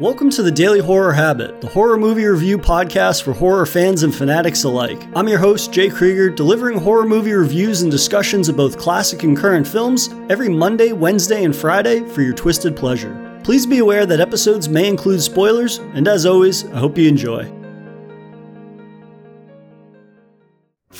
[0.00, 4.14] Welcome to the Daily Horror Habit, the horror movie review podcast for horror fans and
[4.14, 5.06] fanatics alike.
[5.14, 9.36] I'm your host, Jay Krieger, delivering horror movie reviews and discussions of both classic and
[9.36, 13.42] current films every Monday, Wednesday, and Friday for your twisted pleasure.
[13.44, 17.59] Please be aware that episodes may include spoilers, and as always, I hope you enjoy.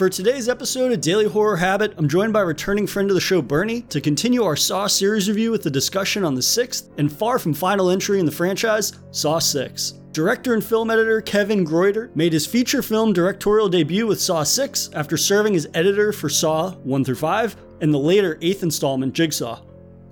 [0.01, 3.43] For today's episode of Daily Horror Habit, I'm joined by returning friend of the show,
[3.43, 7.39] Bernie, to continue our Saw series review with the discussion on the sixth and far
[7.39, 9.91] from final entry in the franchise, Saw 6.
[10.13, 14.89] Director and film editor Kevin Greutert made his feature film directorial debut with Saw 6
[14.95, 19.61] after serving as editor for Saw 1 through 5 and the later eighth installment, Jigsaw.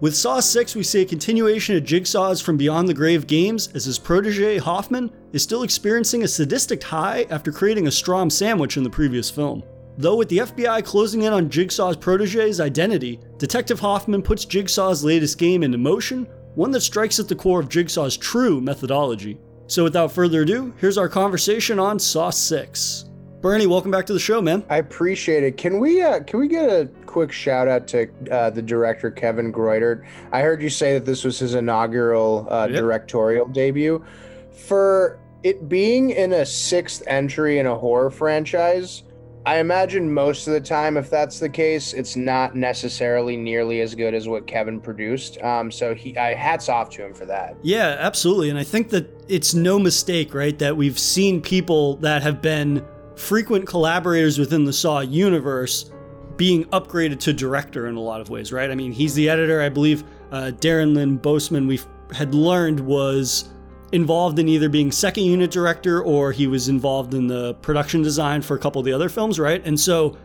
[0.03, 3.87] With Saw 6, we see a continuation of Jigsaw's From Beyond the Grave games as
[3.87, 8.83] his protege Hoffman is still experiencing a sadistic high after creating a Strahm sandwich in
[8.83, 9.63] the previous film.
[10.01, 15.39] Though with the FBI closing in on Jigsaw's protege's identity, Detective Hoffman puts Jigsaw's latest
[15.39, 19.39] game into motion, one that strikes at the core of Jigsaw's true methodology.
[19.67, 23.07] So without further ado, here's our conversation on Saw 6.
[23.41, 24.65] Bernie, welcome back to the show, man.
[24.71, 25.57] I appreciate it.
[25.57, 29.53] Can we uh, can we get a quick shout out to uh, the director Kevin
[29.53, 30.07] Greutert?
[30.31, 32.79] I heard you say that this was his inaugural uh, yep.
[32.79, 34.05] directorial debut.
[34.53, 39.03] For it being in a sixth entry in a horror franchise,
[39.49, 43.95] I imagine most of the time, if that's the case, it's not necessarily nearly as
[43.95, 45.41] good as what Kevin produced.
[45.41, 47.57] Um, so he, I hats off to him for that.
[47.63, 48.51] Yeah, absolutely.
[48.51, 52.85] And I think that it's no mistake, right, that we've seen people that have been
[53.17, 55.91] frequent collaborators within the Saw universe
[56.37, 58.71] being upgraded to director in a lot of ways, right?
[58.71, 59.63] I mean, he's the editor.
[59.63, 61.81] I believe uh, Darren Lynn Bousman, we
[62.15, 63.49] had learned was
[63.93, 68.43] involved in either being second unit director or he was involved in the production design
[68.43, 69.63] for a couple of the other films, right?
[69.65, 70.17] And so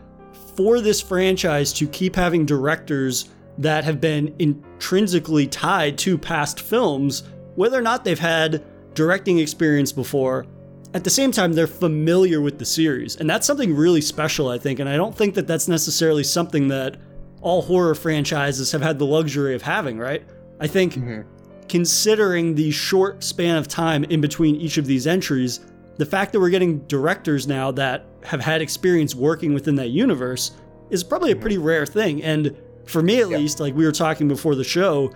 [0.56, 7.22] for this franchise to keep having directors that have been intrinsically tied to past films,
[7.54, 10.46] whether or not they've had directing experience before,
[10.92, 13.16] at the same time, they're familiar with the series.
[13.16, 14.78] And that's something really special, I think.
[14.78, 16.96] And I don't think that that's necessarily something that
[17.40, 20.22] all horror franchises have had the luxury of having, right?
[20.60, 21.33] I think mm-hmm
[21.68, 25.60] considering the short span of time in between each of these entries,
[25.96, 30.52] the fact that we're getting directors now that have had experience working within that universe
[30.90, 32.22] is probably a pretty rare thing.
[32.22, 35.12] And for me at least, like we were talking before the show,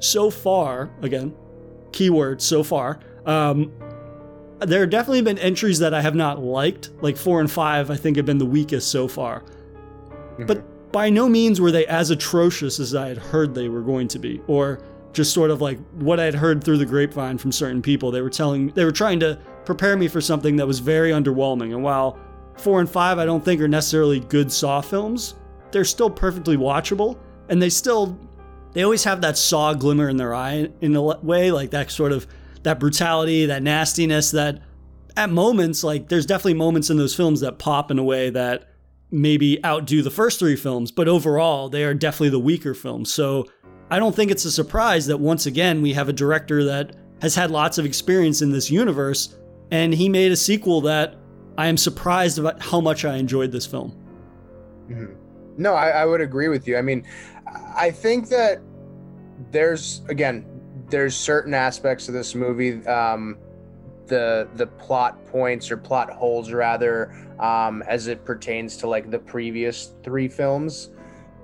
[0.00, 1.34] so far, again,
[1.92, 3.72] keyword so far, um,
[4.60, 6.90] there have definitely been entries that I have not liked.
[7.00, 9.40] Like four and five, I think have been the weakest so far.
[9.40, 10.46] Mm-hmm.
[10.46, 14.08] But by no means were they as atrocious as I had heard they were going
[14.08, 14.80] to be, or
[15.12, 18.10] just sort of like what I had heard through the grapevine from certain people.
[18.10, 21.74] They were telling, they were trying to prepare me for something that was very underwhelming.
[21.74, 22.18] And while
[22.56, 25.34] four and five I don't think are necessarily good Saw films,
[25.70, 27.18] they're still perfectly watchable,
[27.48, 28.18] and they still,
[28.72, 32.12] they always have that Saw glimmer in their eye in a way, like that sort
[32.12, 32.26] of
[32.62, 34.30] that brutality, that nastiness.
[34.30, 34.60] That
[35.16, 38.68] at moments, like there's definitely moments in those films that pop in a way that
[39.10, 43.12] maybe outdo the first three films, but overall they are definitely the weaker films.
[43.12, 43.46] So
[43.92, 47.34] I don't think it's a surprise that once again we have a director that has
[47.34, 49.36] had lots of experience in this universe,
[49.70, 51.16] and he made a sequel that
[51.58, 53.94] I am surprised about how much I enjoyed this film.
[54.88, 55.12] Mm-hmm.
[55.58, 56.78] No, I, I would agree with you.
[56.78, 57.06] I mean,
[57.76, 58.62] I think that
[59.50, 60.46] there's again,
[60.88, 63.36] there's certain aspects of this movie, um,
[64.06, 69.18] the the plot points or plot holes rather, um, as it pertains to like the
[69.18, 70.88] previous three films.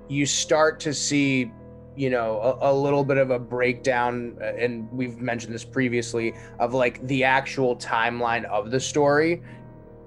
[0.07, 1.51] You start to see
[1.99, 6.33] you know a, a, little bit of a breakdown uh, and we've mentioned this previously
[6.57, 9.43] of like the actual timeline of the story.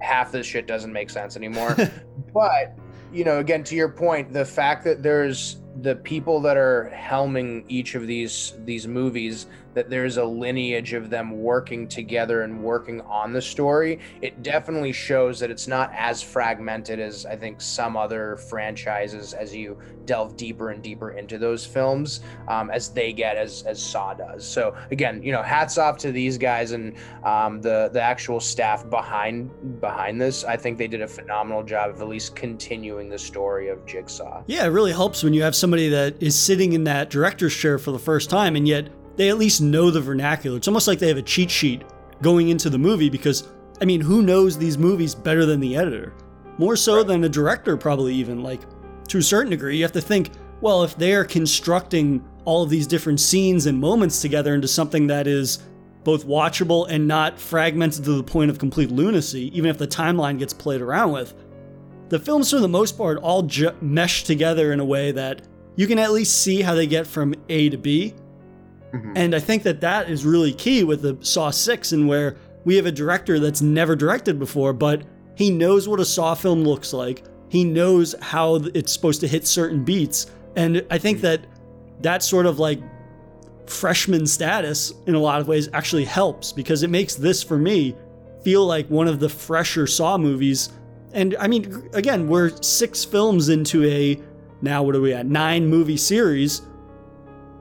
[0.01, 1.77] Half this shit doesn't make sense anymore.
[2.33, 2.75] But
[3.13, 7.63] you know again to your point the fact that there's the people that are helming
[7.67, 13.01] each of these these movies that there's a lineage of them working together and working
[13.01, 17.95] on the story it definitely shows that it's not as fragmented as i think some
[17.95, 23.37] other franchises as you delve deeper and deeper into those films um, as they get
[23.37, 24.47] as as saw does.
[24.47, 28.89] So again you know hats off to these guys and um, the the actual staff
[28.89, 30.43] behind behind this.
[30.43, 34.43] I think they did a phenomenal job of at least continuing the story of jigsaw.
[34.47, 37.77] Yeah it really helps when you have somebody that is sitting in that director's chair
[37.77, 40.57] for the first time and yet they at least know the vernacular.
[40.57, 41.83] It's almost like they have a cheat sheet
[42.21, 43.47] going into the movie because,
[43.81, 46.13] I mean, who knows these movies better than the editor?
[46.57, 47.07] More so right.
[47.07, 48.43] than the director, probably even.
[48.43, 48.61] Like,
[49.09, 50.31] to a certain degree, you have to think,
[50.61, 55.27] well, if they're constructing all of these different scenes and moments together into something that
[55.27, 55.59] is
[56.03, 60.37] both watchable and not fragmented to the point of complete lunacy, even if the timeline
[60.37, 61.33] gets played around with,
[62.09, 65.87] the films, for the most part, all ju- mesh together in a way that you
[65.87, 68.13] can at least see how they get from A to B
[68.93, 69.13] Mm-hmm.
[69.15, 72.75] And I think that that is really key with the Saw 6 and where we
[72.75, 75.03] have a director that's never directed before, but
[75.35, 77.23] he knows what a Saw film looks like.
[77.49, 80.27] He knows how it's supposed to hit certain beats.
[80.55, 81.45] And I think that
[82.01, 82.79] that sort of like
[83.65, 87.95] freshman status in a lot of ways actually helps because it makes this for me
[88.43, 90.71] feel like one of the fresher Saw movies.
[91.13, 94.19] And I mean, again, we're six films into a
[94.61, 95.25] now what are we at?
[95.25, 96.61] Nine movie series.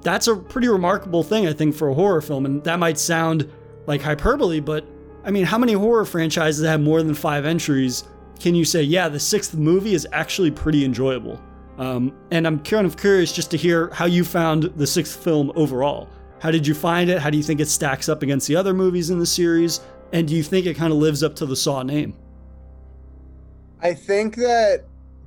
[0.03, 2.45] That's a pretty remarkable thing, I think, for a horror film.
[2.45, 3.51] And that might sound
[3.87, 4.85] like hyperbole, but
[5.25, 8.05] I mean, how many horror franchises have more than five entries?
[8.41, 11.41] Can you say, yeah, the sixth movie is actually pretty enjoyable?
[11.79, 15.53] Um, and I'm kind of curious just to hear how you found the sixth film
[15.55, 16.09] overall.
[16.41, 17.21] How did you find it?
[17.21, 19.81] How do you think it stacks up against the other movies in the series?
[20.13, 22.17] And do you think it kind of lives up to the Saw name?
[23.81, 24.85] I think that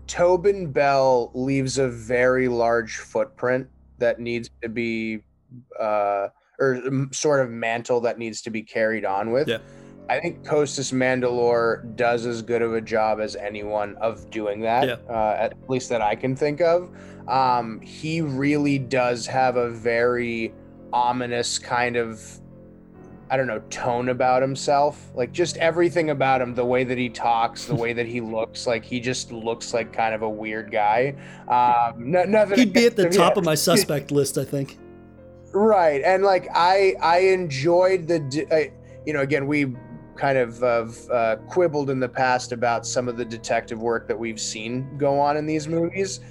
[0.07, 5.21] Tobin Bell leaves a very large footprint that needs to be,
[5.79, 6.27] uh,
[6.59, 6.81] or
[7.11, 9.47] sort of mantle that needs to be carried on with.
[9.47, 9.59] Yeah.
[10.07, 14.87] I think Costas Mandylor does as good of a job as anyone of doing that,
[14.87, 14.95] yeah.
[15.09, 16.95] uh, at least that I can think of.
[17.27, 20.53] Um, he really does have a very
[20.93, 22.21] ominous kind of,
[23.29, 25.09] I don't know, tone about himself.
[25.15, 28.67] Like just everything about him, the way that he talks, the way that he looks,
[28.67, 31.15] like he just looks like kind of a weird guy.
[31.47, 32.59] Um, no, nothing.
[32.59, 34.77] He'd be at the top of my suspect list, I think.
[35.51, 38.47] Right, and like I, I enjoyed the.
[38.51, 38.71] Uh,
[39.05, 39.75] you know, again, we
[40.15, 44.39] kind of uh, quibbled in the past about some of the detective work that we've
[44.39, 46.21] seen go on in these movies.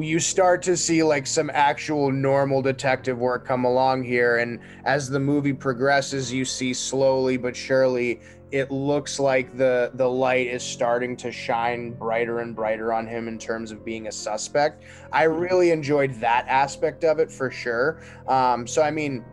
[0.00, 5.08] You start to see like some actual normal detective work come along here, and as
[5.08, 10.62] the movie progresses, you see slowly but surely it looks like the the light is
[10.62, 14.84] starting to shine brighter and brighter on him in terms of being a suspect.
[15.12, 18.00] I really enjoyed that aspect of it for sure.
[18.26, 19.24] Um, so I mean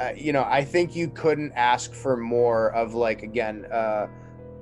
[0.00, 4.06] uh, you know, I think you couldn't ask for more of like again uh,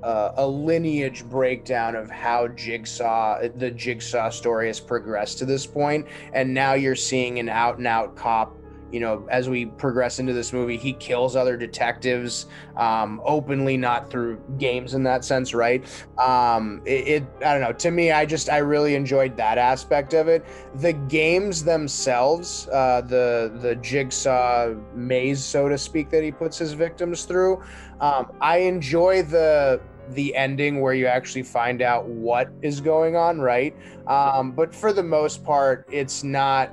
[0.06, 6.06] uh, a lineage breakdown of how Jigsaw, the Jigsaw story, has progressed to this point,
[6.32, 8.56] and now you're seeing an out and out cop
[8.92, 14.10] you know, as we progress into this movie, he kills other detectives um, openly, not
[14.10, 15.84] through games in that sense, right?
[16.18, 17.72] Um, it, it, I don't know.
[17.72, 20.44] To me, I just, I really enjoyed that aspect of it.
[20.76, 26.72] The games themselves, uh, the the jigsaw maze, so to speak, that he puts his
[26.72, 27.62] victims through,
[28.00, 29.80] um, I enjoy the
[30.10, 33.74] the ending where you actually find out what is going on, right?
[34.06, 36.70] Um, but for the most part, it's not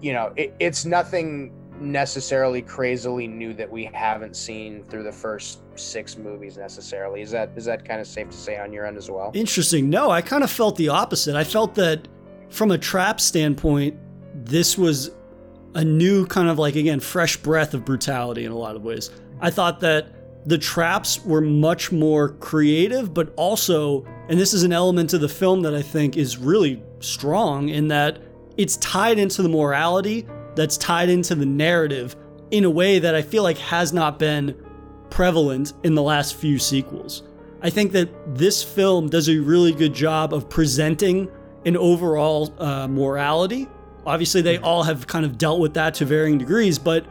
[0.00, 5.60] you know, it, it's nothing necessarily crazily new that we haven't seen through the first
[5.76, 7.22] six movies necessarily.
[7.22, 9.30] Is that is that kind of safe to say on your end as well?
[9.34, 9.88] Interesting.
[9.88, 11.36] No, I kind of felt the opposite.
[11.36, 12.08] I felt that
[12.48, 13.96] from a trap standpoint,
[14.34, 15.10] this was
[15.74, 19.10] a new kind of like again fresh breath of brutality in a lot of ways.
[19.40, 20.08] I thought that
[20.48, 25.28] the traps were much more creative, but also, and this is an element of the
[25.28, 28.18] film that I think is really strong in that
[28.56, 32.16] it's tied into the morality that's tied into the narrative
[32.50, 34.56] in a way that I feel like has not been
[35.10, 37.24] prevalent in the last few sequels.
[37.60, 41.30] I think that this film does a really good job of presenting
[41.66, 43.68] an overall uh, morality.
[44.06, 47.04] Obviously, they all have kind of dealt with that to varying degrees, but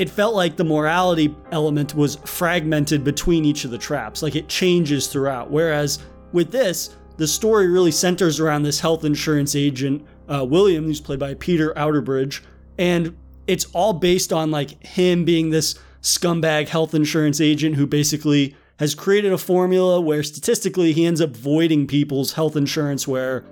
[0.00, 4.22] it felt like the morality element was fragmented between each of the traps.
[4.22, 5.50] Like it changes throughout.
[5.50, 5.98] Whereas
[6.32, 11.18] with this, the story really centers around this health insurance agent uh, William, who's played
[11.18, 12.40] by Peter Outerbridge,
[12.78, 13.14] and
[13.46, 18.94] it's all based on like him being this scumbag health insurance agent who basically has
[18.94, 23.44] created a formula where statistically he ends up voiding people's health insurance where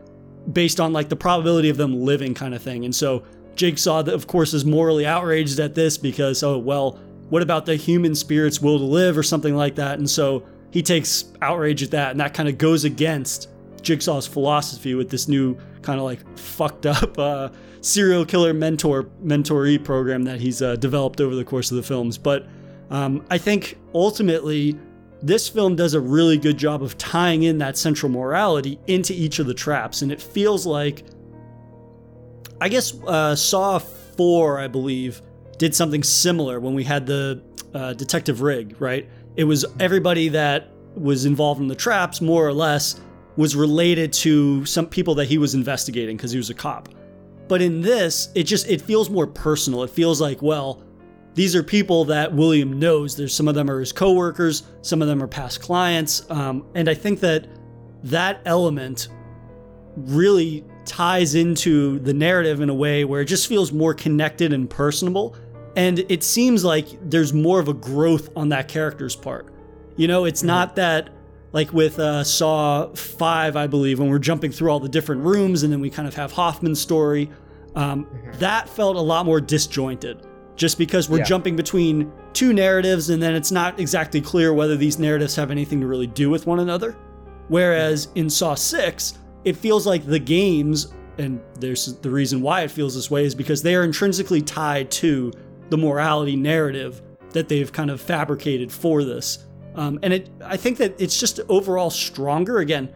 [0.51, 2.87] based on like the probability of them living kind of thing.
[2.87, 3.23] And so
[3.59, 6.99] Jigsaw, of course, is morally outraged at this because, oh, well,
[7.29, 9.99] what about the human spirit's will to live or something like that?
[9.99, 13.49] And so he takes outrage at that, and that kind of goes against
[13.83, 17.51] Jigsaw's philosophy with this new kind of like fucked up uh,
[17.81, 22.17] serial killer mentor mentoree program that he's uh, developed over the course of the films.
[22.17, 22.47] But
[22.91, 24.79] um, I think ultimately
[25.21, 29.41] this film does a really good job of tying in that central morality into each
[29.41, 31.03] of the traps, and it feels like
[32.61, 35.23] I guess uh, Saw Four, I believe,
[35.59, 37.43] did something similar when we had the
[37.75, 38.77] uh, detective rig.
[38.81, 43.01] Right, it was everybody that was involved in the traps, more or less
[43.37, 46.89] was related to some people that he was investigating because he was a cop.
[47.47, 49.85] But in this, it just it feels more personal.
[49.85, 50.83] It feels like, well,
[51.35, 53.17] these are people that William knows.
[53.17, 56.89] There's some of them are his coworkers, some of them are past clients, um, and
[56.89, 57.47] I think that
[58.05, 59.09] that element
[59.97, 64.69] really ties into the narrative in a way where it just feels more connected and
[64.69, 65.37] personable.
[65.77, 69.47] And it seems like there's more of a growth on that character's part.
[69.97, 71.11] You know, it's not that
[71.53, 75.63] like with uh, Saw 5, I believe, when we're jumping through all the different rooms
[75.63, 77.31] and then we kind of have Hoffman's story.
[77.75, 78.07] Um,
[78.39, 80.27] That felt a lot more disjointed
[80.57, 81.25] just because we're Yeah.
[81.25, 85.81] jumping between two narratives and then it's not exactly clear whether these narratives have anything
[85.81, 86.97] to really do with one another.
[87.49, 89.15] Whereas in Saw 6,
[89.45, 93.35] it feels like the games, and there's the reason why it feels this way, is
[93.35, 95.33] because they are intrinsically tied to
[95.71, 99.47] the morality narrative that they've kind of fabricated for this.
[99.75, 102.59] Um, and it, I think that it's just overall stronger.
[102.59, 102.93] Again,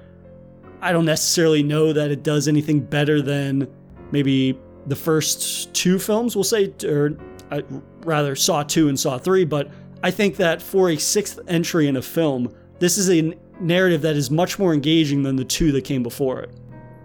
[0.80, 3.68] I don't necessarily know that it does anything better than
[4.10, 7.16] maybe the first two films, we'll say, or
[7.50, 7.62] uh,
[8.04, 9.70] rather Saw 2 and Saw 3, but
[10.02, 13.32] I think that for a sixth entry in a film, this is a
[13.62, 16.50] narrative that is much more engaging than the two that came before it.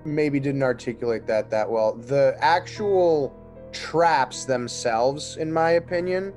[0.06, 1.96] maybe didn't articulate that that well.
[1.96, 3.36] The actual
[3.72, 6.34] traps themselves, in my opinion,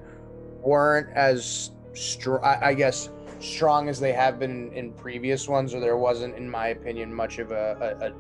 [0.60, 2.42] weren't as strong.
[2.44, 6.68] I guess strong as they have been in previous ones, or there wasn't, in my
[6.68, 8.12] opinion, much of a, a, a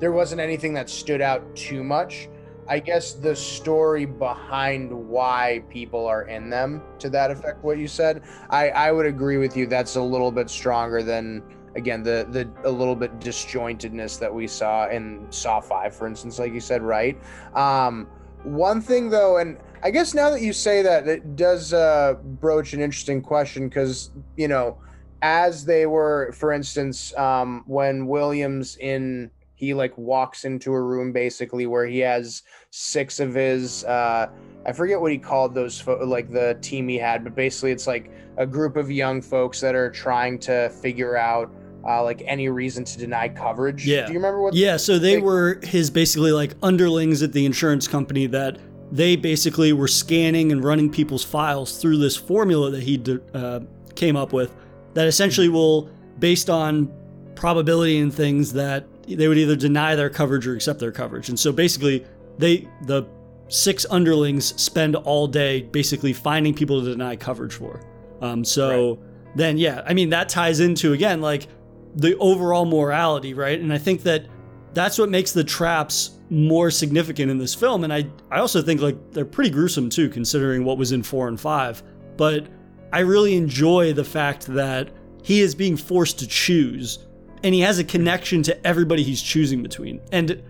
[0.00, 2.28] there wasn't anything that stood out too much.
[2.70, 7.88] I guess the story behind why people are in them, to that effect, what you
[7.88, 9.66] said, I, I would agree with you.
[9.66, 11.42] That's a little bit stronger than
[11.74, 16.38] again the the a little bit disjointedness that we saw in Saw Five, for instance,
[16.38, 17.18] like you said, right?
[17.56, 18.06] Um,
[18.44, 22.72] one thing though, and I guess now that you say that, it does uh, broach
[22.72, 24.78] an interesting question because you know,
[25.22, 31.12] as they were, for instance, um, when Williams in he like walks into a room
[31.12, 34.26] basically where he has six of his uh
[34.66, 37.86] I forget what he called those fo- like the team he had, but basically it's
[37.86, 41.50] like a group of young folks that are trying to figure out
[41.86, 43.86] uh, like any reason to deny coverage.
[43.86, 44.04] Yeah.
[44.06, 44.52] Do you remember what?
[44.54, 48.58] Yeah, so they Like- were his basically like underlings at the insurance company that
[48.92, 53.02] they basically were scanning and running people's files through this formula that he
[53.32, 53.60] uh,
[53.94, 54.54] came up with
[54.92, 55.88] that essentially will,
[56.18, 56.92] based on
[57.34, 61.28] probability and things, that they would either deny their coverage or accept their coverage.
[61.28, 62.04] And so basically,
[62.38, 63.06] they the
[63.48, 67.80] six underlings spend all day basically finding people to deny coverage for.
[68.20, 68.98] Um, so
[69.34, 71.48] then, yeah, I mean that ties into again like
[71.94, 73.60] the overall morality, right?
[73.60, 74.26] And I think that
[74.72, 77.82] that's what makes the traps more significant in this film.
[77.82, 81.28] And I, I also think like they're pretty gruesome too, considering what was in four
[81.28, 81.82] and five.
[82.16, 82.46] But
[82.92, 84.90] I really enjoy the fact that
[85.22, 87.06] he is being forced to choose
[87.42, 90.00] and he has a connection to everybody he's choosing between.
[90.12, 90.42] And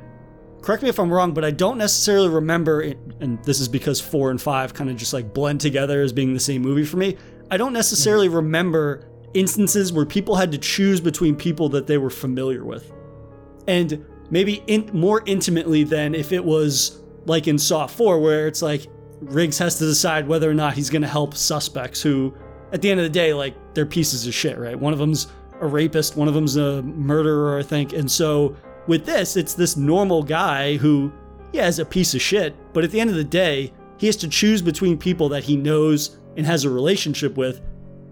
[0.62, 2.80] correct me if I'm wrong, but I don't necessarily remember,
[3.20, 6.34] and this is because four and five kind of just like blend together as being
[6.34, 7.16] the same movie for me.
[7.50, 8.36] I don't necessarily mm-hmm.
[8.36, 12.92] remember instances where people had to choose between people that they were familiar with.
[13.66, 18.62] And maybe in, more intimately than if it was like in Saw 4, where it's
[18.62, 18.86] like
[19.20, 22.34] Riggs has to decide whether or not he's going to help suspects who,
[22.72, 24.78] at the end of the day, like they're pieces of shit, right?
[24.78, 25.28] One of them's
[25.60, 27.92] a rapist, one of them's a murderer, I think.
[27.92, 31.12] And so with this, it's this normal guy who,
[31.52, 34.16] yeah, is a piece of shit, but at the end of the day, he has
[34.16, 37.60] to choose between people that he knows and has a relationship with.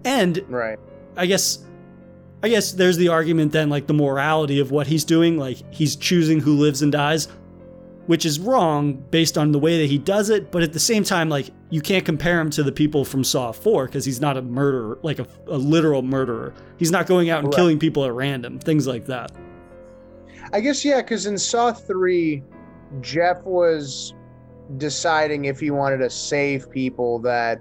[0.05, 0.77] And Right.
[1.17, 1.65] I guess
[2.41, 5.97] I guess there's the argument then like the morality of what he's doing, like he's
[5.97, 7.27] choosing who lives and dies,
[8.09, 11.03] which is wrong based on the way that he does it, but at the same
[11.03, 14.35] time like you can't compare him to the people from Saw 4 because he's not
[14.35, 16.55] a murderer, like a, a literal murderer.
[16.77, 17.55] He's not going out and Right.
[17.55, 19.31] killing people at random, things like that.
[20.51, 22.41] I guess yeah, because in Saw three,
[22.99, 24.15] Jeff was
[24.77, 27.59] deciding if he wanted to save people that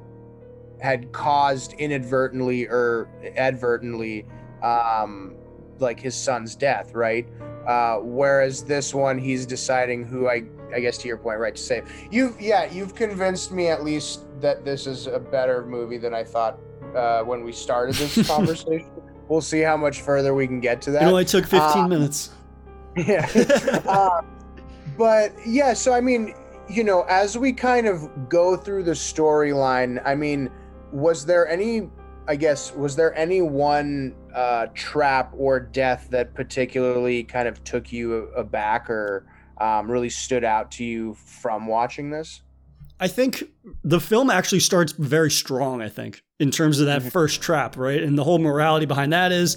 [0.80, 4.24] had caused inadvertently or advertently,
[4.62, 5.36] um,
[5.80, 7.26] like his son's death, right?
[7.66, 10.44] Uh, whereas this one, he's deciding who I,
[10.74, 11.90] I guess to your point, right, to save.
[12.10, 16.24] You've, yeah, you've convinced me at least that this is a better movie than I
[16.24, 16.58] thought
[16.94, 18.88] uh, when we started this conversation.
[19.28, 21.02] We'll see how much further we can get to that.
[21.02, 22.30] It only took 15 Uh, minutes.
[22.96, 24.20] Yeah.
[24.96, 26.34] but yeah, so I mean,
[26.68, 30.50] you know, as we kind of go through the storyline, I mean,
[30.92, 31.90] was there any,
[32.28, 37.90] I guess, was there any one uh, trap or death that particularly kind of took
[37.90, 39.24] you aback or
[39.58, 42.42] um, really stood out to you from watching this?
[43.00, 43.44] I think
[43.82, 47.12] the film actually starts very strong, I think, in terms of that Mhm.
[47.12, 48.02] first trap, right?
[48.02, 49.56] And the whole morality behind that is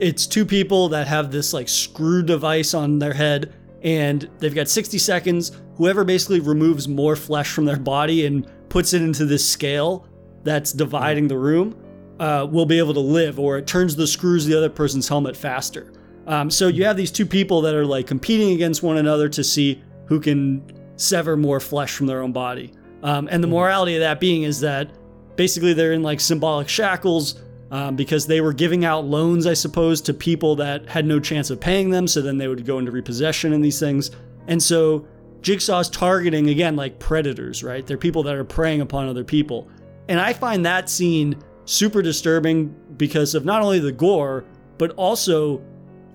[0.00, 3.52] it's two people that have this like screw device on their head
[3.84, 5.52] and they've got 60 seconds.
[5.76, 10.04] Whoever basically removes more flesh from their body and puts it into this scale
[10.42, 11.76] that's dividing the room
[12.20, 15.08] uh, will be able to live, or it turns the screws of the other person's
[15.08, 15.92] helmet faster.
[16.26, 19.42] Um, so you have these two people that are like competing against one another to
[19.42, 20.62] see who can
[20.96, 22.72] sever more flesh from their own body.
[23.02, 24.90] Um, and the morality of that being is that
[25.36, 30.00] basically they're in like symbolic shackles um, because they were giving out loans, I suppose,
[30.02, 32.08] to people that had no chance of paying them.
[32.08, 34.10] So then they would go into repossession and these things.
[34.48, 35.06] And so
[35.42, 37.86] Jigsaw's targeting, again, like predators, right?
[37.86, 39.68] They're people that are preying upon other people.
[40.08, 41.36] And I find that scene
[41.68, 44.42] super disturbing because of not only the gore,
[44.78, 45.62] but also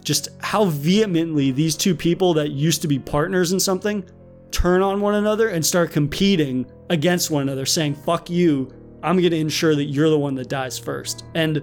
[0.04, 4.04] just how vehemently these two people that used to be partners in something
[4.50, 8.72] turn on one another and start competing against one another, saying, fuck you,
[9.04, 11.24] I'm to ensure that you're the one that dies first.
[11.36, 11.62] And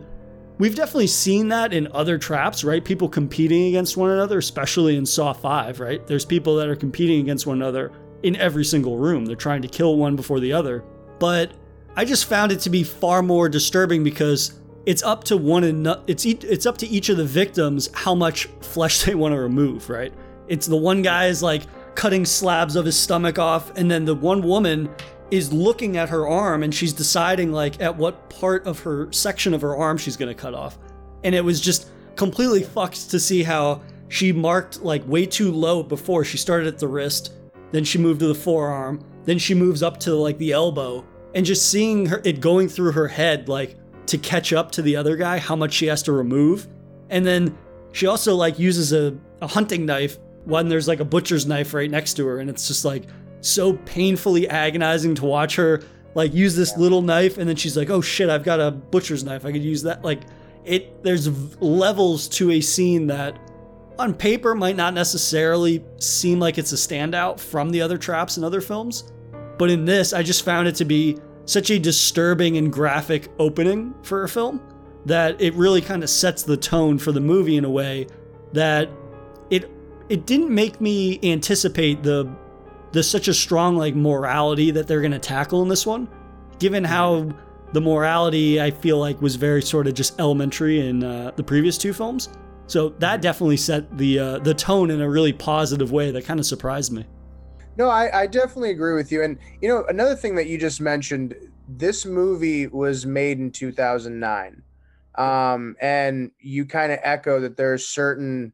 [0.59, 2.85] we've definitely seen that in other traps, right?
[2.85, 6.07] People competing against one another, especially in Saw 5, right?
[6.07, 7.91] There's people that are competing against one another
[8.23, 9.25] in every single room.
[9.25, 10.85] They're trying to kill one before the other.
[11.19, 11.53] But
[11.97, 15.87] I just found it to be far more disturbing because it's up to one and
[16.07, 19.91] it's it's up to each of the victims how much flesh they want to remove,
[19.91, 20.13] right?
[20.49, 21.63] It's the one guy is like
[21.95, 24.89] cutting slabs of his stomach off and then the one woman
[25.31, 29.55] is looking at her arm and she's deciding like at what part of her section
[29.55, 30.79] of her arm she's going to cut off.
[31.23, 35.83] And it was just completely fucked to see how she marked like way too low
[35.83, 37.35] before she started at the wrist,
[37.71, 41.05] then she moved to the forearm, then she moves up to like the elbow
[41.35, 44.97] and just seeing her it going through her head like to catch up to the
[44.97, 46.67] other guy how much she has to remove.
[47.11, 47.57] And then
[47.93, 51.91] she also like uses a, a hunting knife when there's like a butcher's knife right
[51.91, 52.39] next to her.
[52.39, 53.05] And it's just like
[53.41, 55.83] so painfully agonizing to watch her
[56.15, 57.39] like use this little knife.
[57.39, 59.45] And then she's like oh shit i've got a butcher's knife.
[59.45, 60.03] I could use that.
[60.03, 60.23] Like
[60.65, 61.29] it there's
[61.61, 63.39] levels to a scene that
[63.99, 68.45] on paper might not necessarily seem like it's a standout from the other traps in
[68.45, 69.13] other films
[69.61, 73.95] but in this i just found it to be such a disturbing and graphic opening
[74.03, 74.59] for a film
[75.05, 78.07] that it really kind of sets the tone for the movie in a way
[78.55, 78.89] that
[79.51, 79.71] it
[80.09, 82.27] it didn't make me anticipate the
[82.93, 86.09] there's such a strong like morality that they're going to tackle in this one
[86.59, 87.29] given how
[87.75, 91.77] the morality i feel like was very sort of just elementary in uh, the previous
[91.77, 92.31] two films.
[92.67, 96.41] So that definitely set the uh, the tone in a really positive way that kind
[96.41, 97.05] of surprised me
[97.81, 100.83] no I, I definitely agree with you and you know another thing that you just
[100.83, 101.35] mentioned
[101.67, 104.63] this movie was made in 2009
[105.15, 108.53] um, and you kind of echo that there's certain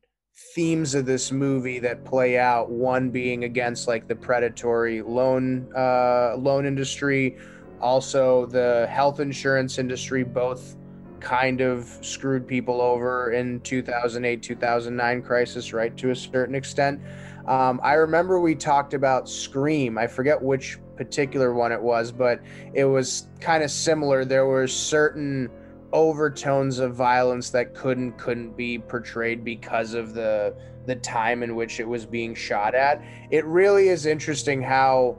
[0.54, 6.36] themes of this movie that play out one being against like the predatory loan uh,
[6.36, 7.36] loan industry
[7.80, 10.76] also the health insurance industry both
[11.18, 17.00] kind of screwed people over in 2008 2009 crisis right to a certain extent
[17.48, 22.40] um, i remember we talked about scream i forget which particular one it was but
[22.74, 25.50] it was kind of similar there were certain
[25.92, 30.54] overtones of violence that couldn't couldn't be portrayed because of the
[30.86, 33.02] the time in which it was being shot at.
[33.30, 35.16] It really is interesting how,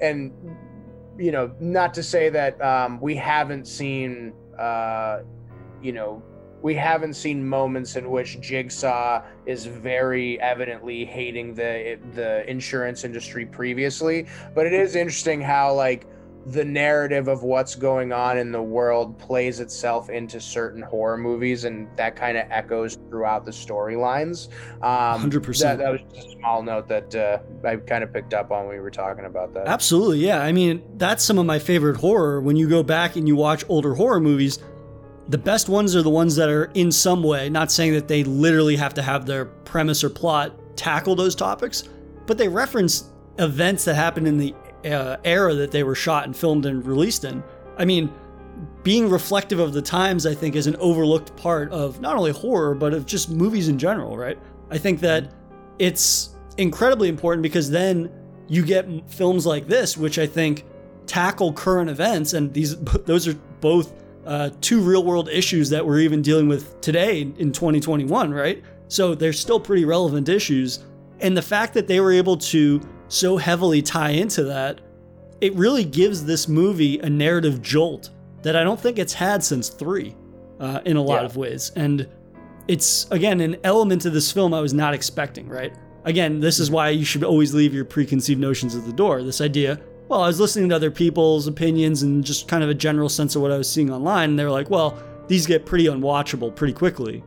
[0.00, 0.32] and
[1.18, 5.20] you know, not to say that um, we haven't seen, uh,
[5.82, 6.22] you know,
[6.62, 13.46] we haven't seen moments in which Jigsaw is very evidently hating the the insurance industry
[13.46, 16.06] previously, but it is interesting how like
[16.46, 21.64] the narrative of what's going on in the world plays itself into certain horror movies
[21.64, 24.48] and that kind of echoes throughout the storylines.
[24.82, 28.32] Um 100% that, that, was just a small note that uh, i kind of picked
[28.32, 29.66] up on when we were talking about that.
[29.66, 30.42] Absolutely yeah.
[30.42, 32.40] I mean that's some of my favorite horror.
[32.40, 34.58] When you go back and you watch older horror movies
[35.30, 38.22] the best ones are the ones that are in some way not saying that they
[38.24, 41.84] literally have to have their premise or plot tackle those topics
[42.26, 46.36] but they reference events that happened in the uh, era that they were shot and
[46.36, 47.42] filmed and released in.
[47.76, 48.12] I mean,
[48.82, 52.74] being reflective of the times, I think, is an overlooked part of not only horror,
[52.74, 54.38] but of just movies in general, right?
[54.70, 55.32] I think that
[55.78, 58.10] it's incredibly important because then
[58.48, 60.64] you get films like this, which I think
[61.06, 63.92] tackle current events, and these those are both
[64.30, 68.62] uh, two real world issues that we're even dealing with today in 2021, right?
[68.86, 70.84] So they're still pretty relevant issues,
[71.18, 74.80] and the fact that they were able to so heavily tie into that,
[75.40, 78.10] it really gives this movie a narrative jolt
[78.42, 80.14] that I don't think it's had since three
[80.60, 81.26] uh, in a lot yeah.
[81.26, 81.72] of ways.
[81.74, 82.08] And
[82.68, 85.74] it's, again, an element of this film I was not expecting, right?
[86.04, 89.24] Again, this is why you should always leave your preconceived notions at the door.
[89.24, 92.74] This idea, well, I was listening to other people's opinions and just kind of a
[92.74, 94.30] general sense of what I was seeing online.
[94.30, 97.22] And they were like, well, these get pretty unwatchable pretty quickly.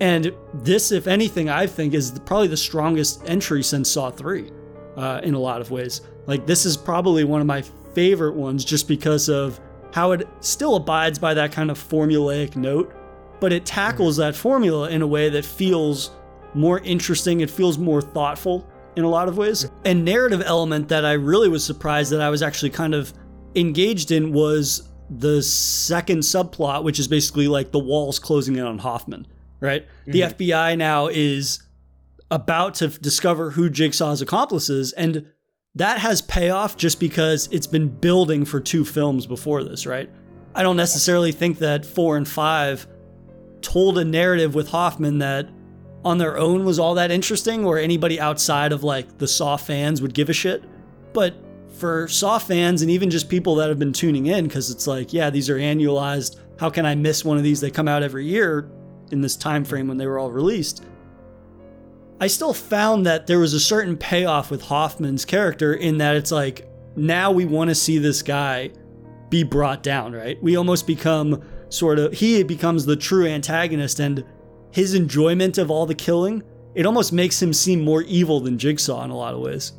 [0.00, 4.50] And this, if anything, I think is probably the strongest entry since Saw 3
[4.96, 6.00] uh, in a lot of ways.
[6.26, 7.60] Like, this is probably one of my
[7.92, 9.60] favorite ones just because of
[9.92, 12.94] how it still abides by that kind of formulaic note,
[13.40, 16.12] but it tackles that formula in a way that feels
[16.54, 18.66] more interesting, it feels more thoughtful.
[18.96, 19.70] In a lot of ways.
[19.84, 23.12] And narrative element that I really was surprised that I was actually kind of
[23.54, 28.78] engaged in was the second subplot, which is basically like the walls closing in on
[28.78, 29.26] Hoffman,
[29.60, 29.86] right?
[30.06, 30.10] Mm-hmm.
[30.12, 31.62] The FBI now is
[32.30, 35.26] about to discover who Jigsaw's accomplices and
[35.76, 40.10] that has payoff just because it's been building for two films before this, right?
[40.54, 42.86] I don't necessarily think that four and five
[43.60, 45.50] told a narrative with Hoffman that
[46.06, 50.00] on their own was all that interesting or anybody outside of like the Saw fans
[50.00, 50.62] would give a shit.
[51.12, 51.34] But
[51.72, 55.12] for Saw fans and even just people that have been tuning in, because it's like,
[55.12, 56.38] yeah, these are annualized.
[56.60, 57.60] How can I miss one of these?
[57.60, 58.70] They come out every year
[59.10, 60.84] in this time frame when they were all released.
[62.20, 66.30] I still found that there was a certain payoff with Hoffman's character in that it's
[66.30, 68.70] like now we want to see this guy
[69.28, 70.40] be brought down, right?
[70.40, 74.24] We almost become sort of he becomes the true antagonist and
[74.76, 76.42] his enjoyment of all the killing,
[76.74, 79.72] it almost makes him seem more evil than Jigsaw in a lot of ways.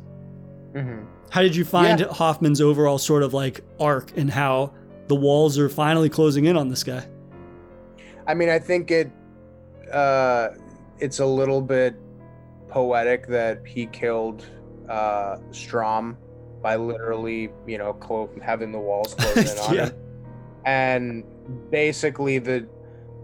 [0.72, 1.04] Mm-hmm.
[1.30, 2.08] How did you find yeah.
[2.08, 4.72] Hoffman's overall sort of like arc and how
[5.06, 7.06] the walls are finally closing in on this guy?
[8.26, 9.12] I mean, I think it
[9.92, 10.48] uh,
[10.98, 11.94] it's a little bit
[12.66, 14.46] poetic that he killed
[14.88, 16.16] uh, Strahm
[16.60, 19.94] by literally, you know, clo- having the walls close in on him.
[20.64, 21.24] And
[21.70, 22.68] basically, the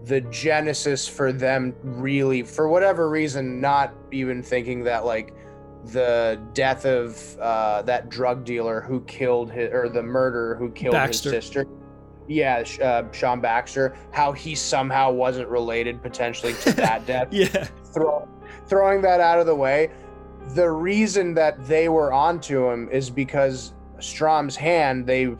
[0.05, 5.33] the genesis for them really, for whatever reason, not even thinking that like
[5.85, 10.93] the death of uh, that drug dealer who killed his or the murderer who killed
[10.93, 11.31] Baxter.
[11.31, 11.67] his sister.
[12.27, 13.95] Yeah, uh, Sean Baxter.
[14.11, 17.27] How he somehow wasn't related potentially to that death.
[17.31, 17.67] yeah.
[17.93, 18.27] Throw,
[18.67, 19.91] throwing that out of the way,
[20.49, 25.35] the reason that they were onto him is because strahm's hand, they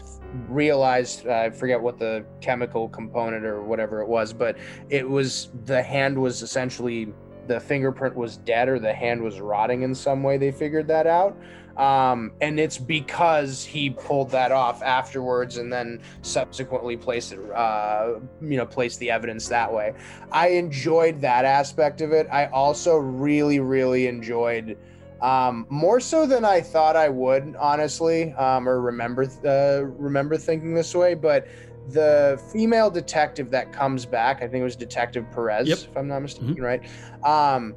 [0.48, 4.58] realized, uh, I forget what the chemical component or whatever it was, but
[4.90, 7.14] it was the hand was essentially
[7.48, 10.38] the fingerprint was dead or the hand was rotting in some way.
[10.38, 11.38] They figured that out.
[11.78, 18.20] Um, and it's because he pulled that off afterwards and then subsequently placed it, uh,
[18.42, 19.94] you know, placed the evidence that way.
[20.32, 22.28] I enjoyed that aspect of it.
[22.32, 24.78] I also really, really enjoyed
[25.22, 30.74] um, more so than I thought I would, honestly, um, or remember uh, remember thinking
[30.74, 31.14] this way.
[31.14, 31.48] But
[31.90, 35.78] the female detective that comes back, I think it was Detective Perez, yep.
[35.78, 36.64] if I'm not mistaken, mm-hmm.
[36.64, 36.84] right?
[37.24, 37.76] Um,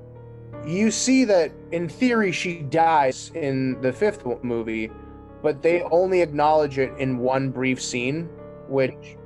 [0.67, 4.91] you see that in theory she dies in the fifth movie,
[5.43, 8.29] but they only acknowledge it in one brief scene,
[8.69, 9.17] which,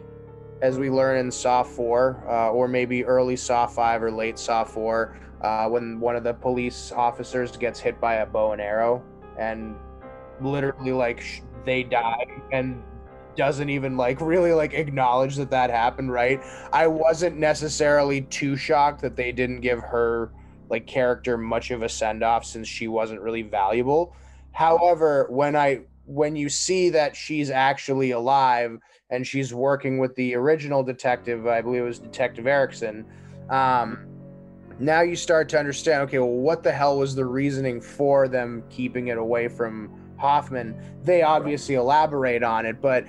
[0.60, 4.64] as we learn in Saw 4, uh, or maybe early Saw 5 or late Saw
[4.64, 9.02] 4, uh, when one of the police officers gets hit by a bow and arrow
[9.38, 9.76] and
[10.40, 12.82] literally like sh- they die and
[13.36, 19.00] doesn't even like really like acknowledge that that happened right i wasn't necessarily too shocked
[19.00, 20.30] that they didn't give her
[20.72, 24.16] like character much of a send off since she wasn't really valuable.
[24.52, 28.78] However, when I when you see that she's actually alive
[29.10, 33.04] and she's working with the original detective, I believe it was Detective Erickson,
[33.50, 34.06] um,
[34.82, 38.64] now you start to understand okay, well, what the hell was the reasoning for them
[38.68, 40.74] keeping it away from Hoffman?
[41.04, 43.06] They obviously elaborate on it, but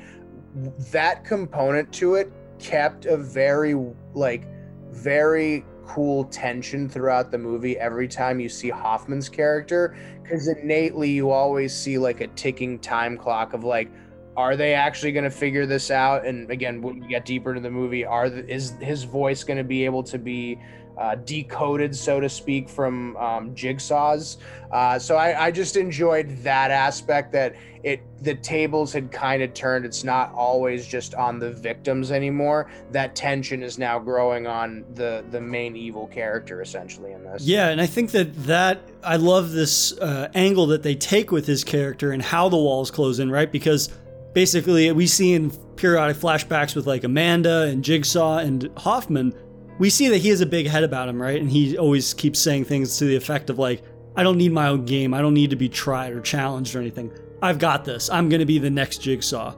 [0.91, 3.75] that component to it kept a very,
[4.13, 4.45] like,
[4.91, 11.31] very cool tension throughout the movie every time you see Hoffman's character because innately you
[11.31, 13.91] always see like a ticking time clock of like
[14.37, 17.61] are they actually going to figure this out and again when we get deeper into
[17.61, 20.57] the movie are the, is his voice going to be able to be
[20.97, 24.37] uh, decoded, so to speak, from um, Jigsaw's.
[24.71, 29.53] Uh, so I, I, just enjoyed that aspect that it the tables had kind of
[29.53, 29.85] turned.
[29.85, 32.71] It's not always just on the victims anymore.
[32.91, 37.43] That tension is now growing on the the main evil character essentially in this.
[37.43, 41.45] Yeah, and I think that that I love this uh, angle that they take with
[41.45, 43.51] his character and how the walls close in, right?
[43.51, 43.89] Because
[44.33, 49.33] basically we see in periodic flashbacks with like Amanda and Jigsaw and Hoffman
[49.79, 51.39] we see that he has a big head about him, right?
[51.39, 53.83] And he always keeps saying things to the effect of like,
[54.15, 55.13] I don't need my own game.
[55.13, 57.11] I don't need to be tried or challenged or anything.
[57.41, 58.09] I've got this.
[58.09, 59.55] I'm going to be the next jigsaw.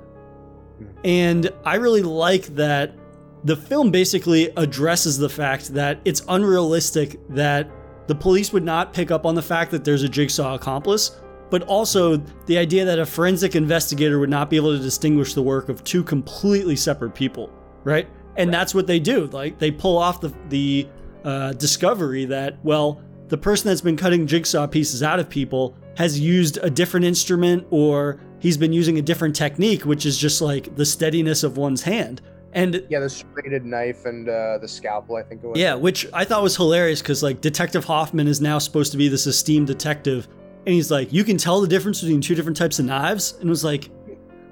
[1.04, 2.96] And I really like that
[3.44, 7.70] the film basically addresses the fact that it's unrealistic that
[8.08, 11.62] the police would not pick up on the fact that there's a jigsaw accomplice, but
[11.64, 15.70] also the idea that a forensic investigator would not be able to distinguish the work
[15.70, 17.52] of two completely separate people,
[17.84, 18.08] right?
[18.38, 18.58] And right.
[18.58, 19.28] that's what they do.
[19.28, 20.88] Like they pull off the the
[21.24, 26.20] uh, discovery that well, the person that's been cutting jigsaw pieces out of people has
[26.20, 30.76] used a different instrument or he's been using a different technique, which is just like
[30.76, 32.22] the steadiness of one's hand.
[32.54, 35.60] And yeah, the serrated knife and uh, the scalpel, I think it was.
[35.60, 39.10] Yeah, which I thought was hilarious because like Detective Hoffman is now supposed to be
[39.10, 40.30] this esteemed detective,
[40.66, 43.48] and he's like, "You can tell the difference between two different types of knives," and
[43.48, 43.90] it was like,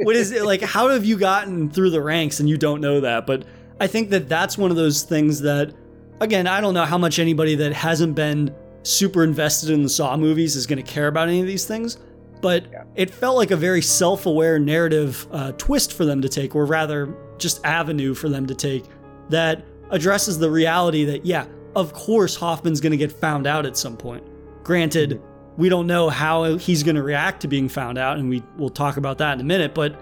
[0.01, 0.61] "What is it like?
[0.61, 3.45] How have you gotten through the ranks and you don't know that?" But
[3.79, 5.73] I think that that's one of those things that,
[6.19, 10.15] again, I don't know how much anybody that hasn't been super invested in the Saw
[10.17, 11.97] movies is going to care about any of these things.
[12.41, 12.83] But yeah.
[12.95, 16.65] it felt like a very self aware narrative uh, twist for them to take, or
[16.65, 18.83] rather, just avenue for them to take
[19.29, 23.77] that addresses the reality that, yeah, of course, Hoffman's going to get found out at
[23.77, 24.23] some point.
[24.63, 25.61] Granted, mm-hmm.
[25.61, 28.69] we don't know how he's going to react to being found out, and we will
[28.69, 29.97] talk about that in a minute, but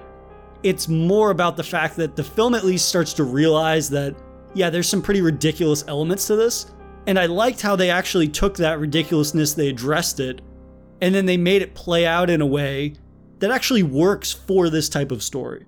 [0.63, 4.15] it's more about the fact that the film at least starts to realize that,
[4.54, 6.71] yeah, there's some pretty ridiculous elements to this.
[7.08, 10.41] And I liked how they actually took that ridiculousness, they addressed it,
[11.02, 12.93] and then they made it play out in a way
[13.39, 15.65] that actually works for this type of story.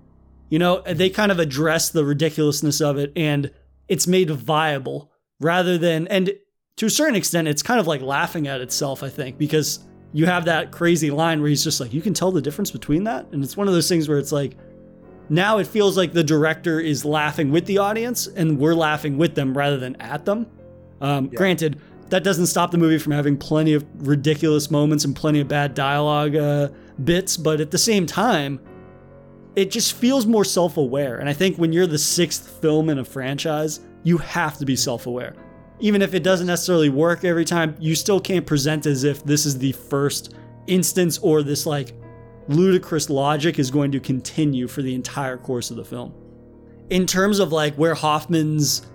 [0.48, 3.50] You know, they kind of address the ridiculousness of it and
[3.88, 6.32] it's made viable rather than, and
[6.76, 9.80] to a certain extent, it's kind of like laughing at itself, I think, because
[10.12, 13.04] you have that crazy line where he's just like, you can tell the difference between
[13.04, 13.26] that.
[13.32, 14.56] And it's one of those things where it's like,
[15.28, 19.34] now it feels like the director is laughing with the audience and we're laughing with
[19.34, 20.46] them rather than at them.
[21.00, 21.36] Um, yeah.
[21.36, 25.48] Granted, that doesn't stop the movie from having plenty of ridiculous moments and plenty of
[25.48, 26.68] bad dialogue uh,
[27.02, 28.60] bits, but at the same time,
[29.56, 31.18] it just feels more self aware.
[31.18, 34.76] And I think when you're the sixth film in a franchise, you have to be
[34.76, 35.34] self aware.
[35.80, 39.46] Even if it doesn't necessarily work every time, you still can't present as if this
[39.46, 40.34] is the first
[40.66, 41.94] instance or this like
[42.48, 46.14] ludicrous logic is going to continue for the entire course of the film.
[46.90, 48.86] In terms of like where Hoffman's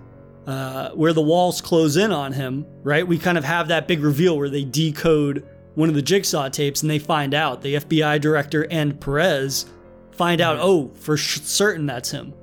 [0.46, 3.06] uh, where the walls close in on him, right?
[3.06, 6.82] We kind of have that big reveal where they decode one of the jigsaw tapes
[6.82, 9.66] and they find out the FBI director and Perez
[10.12, 12.34] find out, oh, for certain that's him.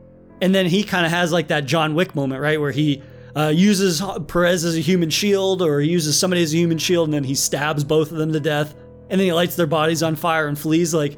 [0.42, 2.62] And then he kind of has like that John Wick moment, right?
[2.62, 3.02] Where he
[3.36, 7.08] uh, uses Perez as a human shield or he uses somebody as a human shield
[7.08, 8.76] and then he stabs both of them to death
[9.10, 10.94] and then he lights their bodies on fire and flees.
[10.94, 11.18] Like,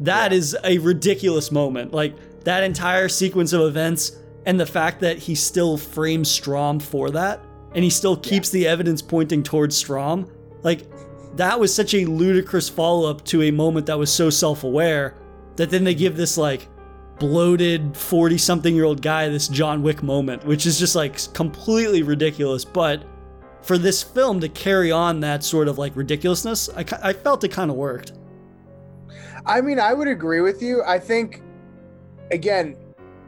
[0.00, 1.92] that is a ridiculous moment.
[1.92, 7.10] Like, that entire sequence of events and the fact that he still frames Strahm for
[7.10, 7.40] that,
[7.74, 8.60] and he still keeps yeah.
[8.60, 10.28] the evidence pointing towards Strahm.
[10.62, 10.86] like
[11.36, 15.14] that was such a ludicrous follow up to a moment that was so self aware
[15.56, 16.68] that then they give this like
[17.18, 22.02] bloated 40 something year old guy this John Wick moment, which is just like completely
[22.02, 22.64] ridiculous.
[22.64, 23.04] But
[23.62, 27.48] for this film to carry on that sort of like ridiculousness, I, I felt it
[27.48, 28.12] kind of worked.
[29.46, 30.82] I mean, I would agree with you.
[30.84, 31.42] I think,
[32.30, 32.76] again,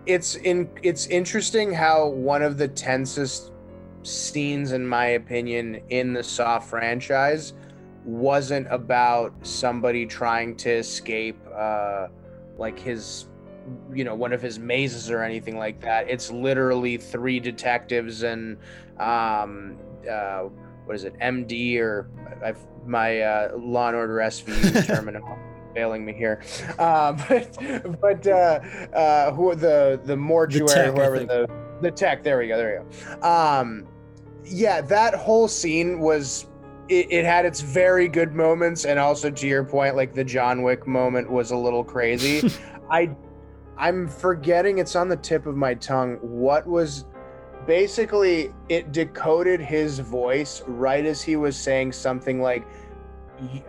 [0.07, 3.53] it's in it's interesting how one of the tensest
[4.03, 7.53] scenes in my opinion in the Saw franchise
[8.05, 12.09] wasn't about somebody trying to escape uh
[12.59, 13.27] like his
[13.93, 18.57] you know one of his mazes or anything like that it's literally three detectives and
[18.99, 19.79] um
[20.11, 20.41] uh
[20.85, 22.09] what is it md or
[22.45, 26.43] i've my uh law and order svu terminology failing me here.
[26.79, 28.61] Uh, but but uh,
[28.95, 32.23] uh, who the the mortuary, the tech, whoever the the tech.
[32.23, 32.57] There we go.
[32.57, 33.29] There we go.
[33.29, 33.87] Um,
[34.45, 36.47] yeah, that whole scene was.
[36.89, 40.63] It, it had its very good moments, and also to your point, like the John
[40.63, 42.51] Wick moment was a little crazy.
[42.91, 43.15] I
[43.77, 44.79] I'm forgetting.
[44.79, 46.19] It's on the tip of my tongue.
[46.21, 47.07] What was
[47.67, 52.67] basically it decoded his voice right as he was saying something like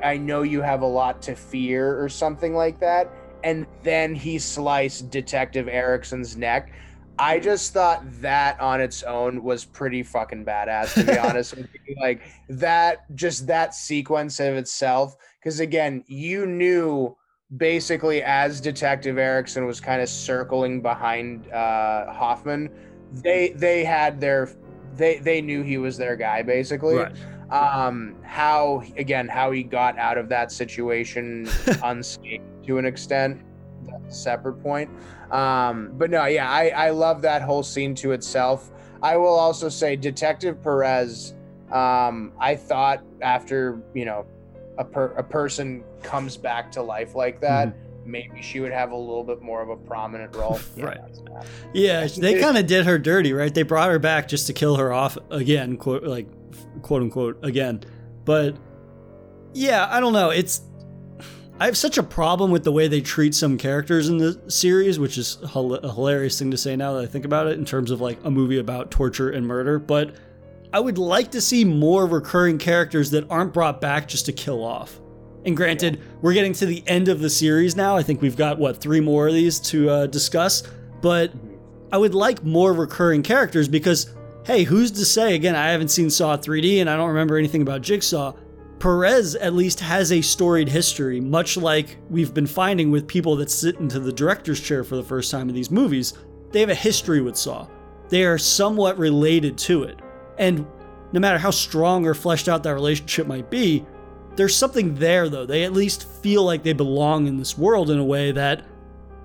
[0.04, 3.12] I know you have a lot to fear or something like that.
[3.44, 6.72] And then he sliced Detective Erickson's neck.
[7.20, 11.68] I just thought that on its own was pretty fucking badass, to be honest with
[11.88, 11.96] you.
[12.00, 15.16] Like that, just that sequence of itself.
[15.40, 17.16] Because again, you knew
[17.58, 22.70] basically as Detective Erickson was kind of circling behind uh, Hoffman,
[23.12, 24.50] they they had their
[24.96, 26.98] they they knew he was their guy basically.
[26.98, 27.16] Right
[27.54, 31.48] um, how again how he got out of that situation
[31.84, 33.42] unscathed to an extent.
[33.84, 34.90] That's a separate point.
[35.32, 38.72] Um, but no, yeah, I, I love that whole scene to itself.
[39.02, 41.36] I will also say Detective Perez.
[41.72, 44.26] Um, I thought after you know
[44.78, 47.70] a per, a person comes back to life like that.
[47.70, 50.60] Mm-hmm maybe she would have a little bit more of a prominent role.
[50.76, 51.00] Yeah, right.
[51.74, 53.54] Yeah, they kind of did her dirty, right?
[53.54, 56.28] They brought her back just to kill her off again, quote, like
[56.82, 57.84] quote unquote again.
[58.26, 58.58] But
[59.54, 60.30] yeah, I don't know.
[60.30, 60.62] It's
[61.60, 65.00] I have such a problem with the way they treat some characters in the series,
[65.00, 67.92] which is a hilarious thing to say now that I think about it in terms
[67.92, 70.16] of like a movie about torture and murder, but
[70.74, 74.64] I would like to see more recurring characters that aren't brought back just to kill
[74.64, 75.00] off.
[75.46, 77.96] And granted, we're getting to the end of the series now.
[77.96, 80.64] I think we've got what three more of these to uh, discuss,
[81.00, 81.32] but
[81.92, 85.36] I would like more recurring characters because hey, who's to say?
[85.36, 88.34] Again, I haven't seen Saw 3D and I don't remember anything about Jigsaw.
[88.80, 93.50] Perez at least has a storied history, much like we've been finding with people that
[93.50, 96.14] sit into the director's chair for the first time in these movies.
[96.52, 97.68] They have a history with Saw.
[98.10, 100.03] They are somewhat related to it.
[100.38, 100.66] And
[101.12, 103.86] no matter how strong or fleshed out that relationship might be,
[104.36, 105.46] there's something there though.
[105.46, 108.66] They at least feel like they belong in this world in a way that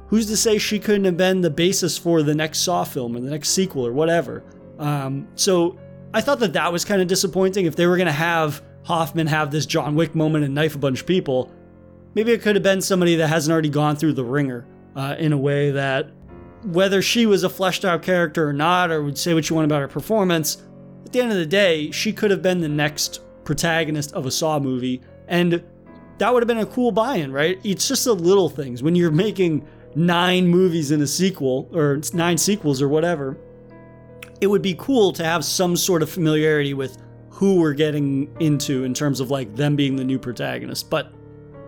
[0.08, 3.20] who's to say she couldn't have been the basis for the next Saw film or
[3.20, 4.42] the next sequel or whatever.
[4.78, 5.78] Um, so
[6.12, 7.66] I thought that that was kind of disappointing.
[7.66, 10.78] If they were going to have Hoffman have this John Wick moment and knife a
[10.78, 11.52] bunch of people,
[12.14, 14.66] maybe it could have been somebody that hasn't already gone through the wringer
[14.96, 16.10] uh, in a way that
[16.64, 19.66] whether she was a fleshed out character or not, or would say what you want
[19.66, 20.62] about her performance,
[21.08, 24.30] at the end of the day, she could have been the next protagonist of a
[24.30, 25.64] Saw movie, and
[26.18, 27.58] that would have been a cool buy in, right?
[27.64, 28.82] It's just the little things.
[28.82, 33.38] When you're making nine movies in a sequel, or nine sequels, or whatever,
[34.42, 36.98] it would be cool to have some sort of familiarity with
[37.30, 40.90] who we're getting into in terms of like them being the new protagonist.
[40.90, 41.10] But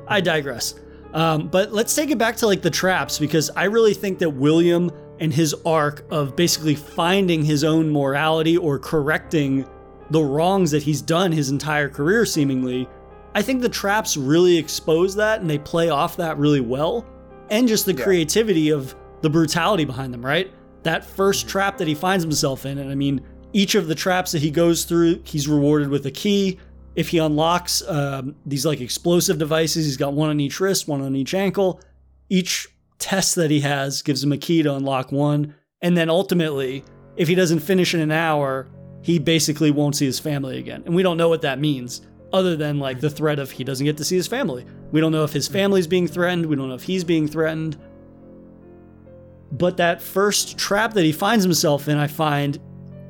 [0.07, 0.75] I digress.
[1.15, 4.29] Um, but let's take it back to like the traps because I really think that
[4.29, 9.69] William and his arc of basically finding his own morality or correcting
[10.11, 12.89] the wrongs that he's done his entire career, seemingly.
[13.35, 17.07] I think the traps really expose that and they play off that really well.
[17.51, 18.03] And just the yeah.
[18.03, 20.51] creativity of the brutality behind them, right?
[20.83, 22.79] That first trap that he finds himself in.
[22.79, 23.21] And I mean,
[23.53, 26.59] each of the traps that he goes through, he's rewarded with a key.
[26.97, 31.03] If he unlocks um, these like explosive devices, he's got one on each wrist, one
[31.03, 31.81] on each ankle.
[32.29, 32.69] Each
[33.01, 35.55] test that he has gives him a key to unlock one.
[35.83, 36.85] And then ultimately,
[37.17, 38.69] if he doesn't finish in an hour,
[39.03, 40.83] he basically won't see his family again.
[40.87, 43.85] And we don't know what that means, other than like the threat of he doesn't
[43.85, 44.65] get to see his family.
[44.93, 47.79] We don't know if his family's being threatened, we don't know if he's being threatened.
[49.53, 52.61] But that first trap that he finds himself in, I find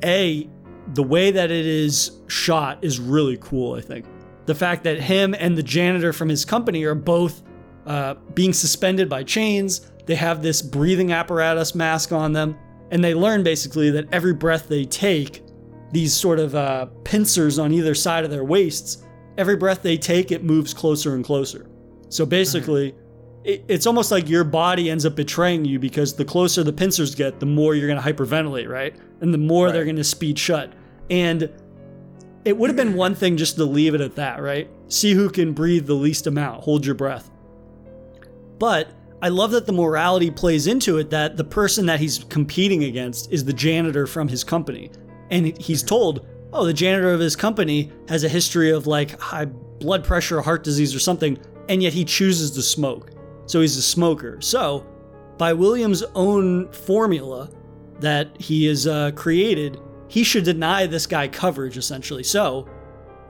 [0.05, 0.48] A,
[0.94, 4.07] the way that it is shot is really cool, I think.
[4.46, 7.42] The fact that him and the janitor from his company are both
[7.90, 12.57] uh, being suspended by chains, they have this breathing apparatus mask on them,
[12.92, 15.42] and they learn basically that every breath they take
[15.90, 19.05] these sort of uh, pincers on either side of their waists.
[19.38, 21.66] Every breath they take, it moves closer and closer.
[22.11, 22.94] So basically,
[23.42, 27.16] it, it's almost like your body ends up betraying you because the closer the pincers
[27.16, 28.94] get, the more you're going to hyperventilate, right?
[29.20, 29.72] And the more right.
[29.72, 30.72] they're going to speed shut.
[31.11, 31.50] And
[32.44, 34.70] it would have been one thing just to leave it at that, right?
[34.87, 37.33] See who can breathe the least amount, hold your breath.
[38.61, 42.85] But I love that the morality plays into it that the person that he's competing
[42.85, 44.92] against is the janitor from his company
[45.31, 49.46] and he's told, oh, the janitor of his company has a history of like high
[49.46, 53.12] blood pressure, or heart disease, or something, and yet he chooses to smoke.
[53.46, 54.40] So he's a smoker.
[54.40, 54.87] So,
[55.38, 57.49] by William's own formula
[58.01, 62.23] that he has uh, created, he should deny this guy coverage essentially.
[62.23, 62.68] So,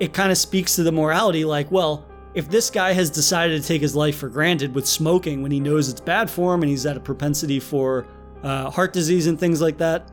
[0.01, 3.67] it kind of speaks to the morality like, well, if this guy has decided to
[3.67, 6.71] take his life for granted with smoking when he knows it's bad for him and
[6.71, 8.07] he's at a propensity for
[8.43, 10.11] uh, heart disease and things like that,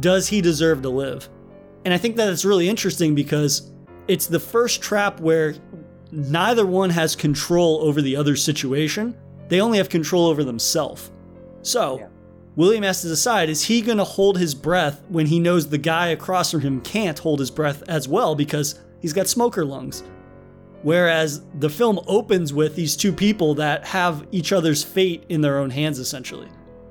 [0.00, 1.28] does he deserve to live?
[1.84, 3.70] And I think that it's really interesting because
[4.08, 5.54] it's the first trap where
[6.10, 9.16] neither one has control over the other situation.
[9.48, 11.10] They only have control over themselves.
[11.62, 12.08] So, yeah.
[12.56, 15.78] William has to decide is he going to hold his breath when he knows the
[15.78, 20.02] guy across from him can't hold his breath as well because he's got smoker lungs?
[20.82, 25.58] Whereas the film opens with these two people that have each other's fate in their
[25.58, 26.48] own hands, essentially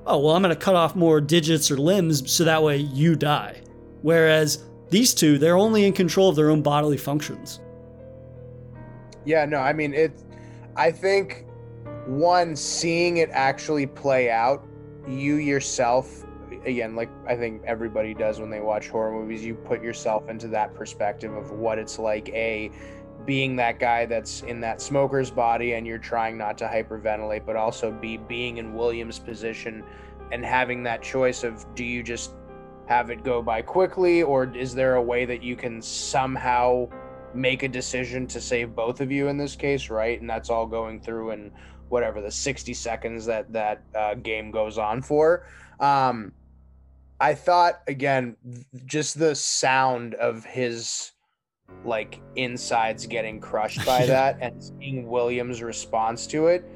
[0.08, 3.16] oh, well, I'm going to cut off more digits or limbs so that way you
[3.16, 3.62] die.
[4.02, 7.60] Whereas these two, they're only in control of their own bodily functions.
[9.26, 10.24] Yeah, no, I mean, it,
[10.78, 11.46] I think
[12.06, 14.66] one, seeing it actually play out,
[15.06, 16.24] you yourself,
[16.66, 20.48] again, like I think everybody does when they watch horror movies, you put yourself into
[20.50, 22.72] that perspective of what it's like, A,
[23.28, 27.58] being that guy that's in that smoker's body and you're trying not to hyperventilate, but
[27.58, 29.84] also be being in Williams' position
[30.32, 32.32] and having that choice of do you just
[32.88, 36.88] have it go by quickly or is there a way that you can somehow
[37.34, 40.20] make a decision to save both of you in this case, right?
[40.20, 41.52] And that's all going through in
[41.90, 45.46] whatever the 60 seconds that that uh, game goes on for.
[45.82, 46.32] Um,
[47.20, 48.38] I thought again,
[48.86, 51.12] just the sound of his
[51.84, 56.70] like insides getting crushed by that and seeing Williams' response to it.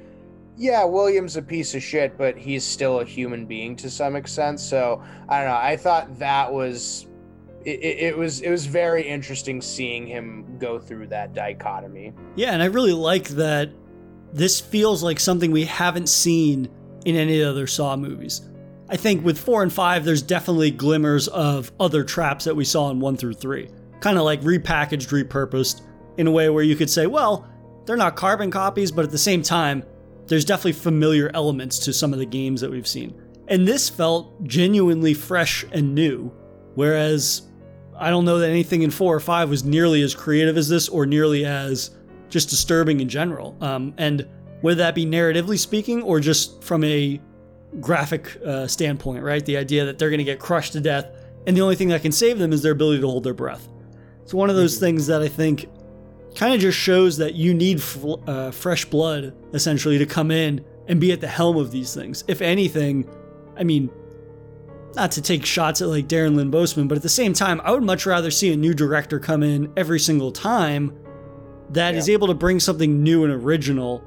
[0.57, 4.59] Yeah, Williams a piece of shit, but he's still a human being to some extent.
[4.59, 5.57] So I don't know.
[5.57, 7.07] I thought that was
[7.63, 12.13] it, it, was it was very interesting seeing him go through that dichotomy.
[12.35, 13.71] Yeah, and I really like that.
[14.33, 16.69] This feels like something we haven't seen
[17.05, 18.41] in any other Saw movies.
[18.89, 22.89] I think with four and five, there's definitely glimmers of other traps that we saw
[22.91, 23.69] in one through three
[24.01, 25.81] kind of like repackaged, repurposed.
[26.17, 27.47] in a way where you could say, well,
[27.85, 29.83] they're not carbon copies, but at the same time,
[30.27, 33.19] there's definitely familiar elements to some of the games that we've seen.
[33.47, 36.31] And this felt genuinely fresh and new,
[36.75, 37.43] whereas
[37.97, 40.89] I don't know that anything in four or five was nearly as creative as this
[40.89, 41.91] or nearly as
[42.29, 43.57] just disturbing in general.
[43.61, 44.27] Um, and
[44.61, 47.19] whether that be narratively speaking or just from a
[47.79, 49.45] graphic uh, standpoint, right?
[49.45, 51.07] The idea that they're going to get crushed to death,
[51.47, 53.67] and the only thing that can save them is their ability to hold their breath.
[54.31, 55.67] It's one of those things that I think
[56.35, 57.83] kind of just shows that you need
[58.27, 62.23] uh, fresh blood essentially to come in and be at the helm of these things.
[62.29, 63.09] If anything,
[63.57, 63.89] I mean,
[64.95, 67.71] not to take shots at like Darren Lynn Bousman, but at the same time, I
[67.71, 70.97] would much rather see a new director come in every single time
[71.71, 71.99] that yeah.
[71.99, 74.01] is able to bring something new and original.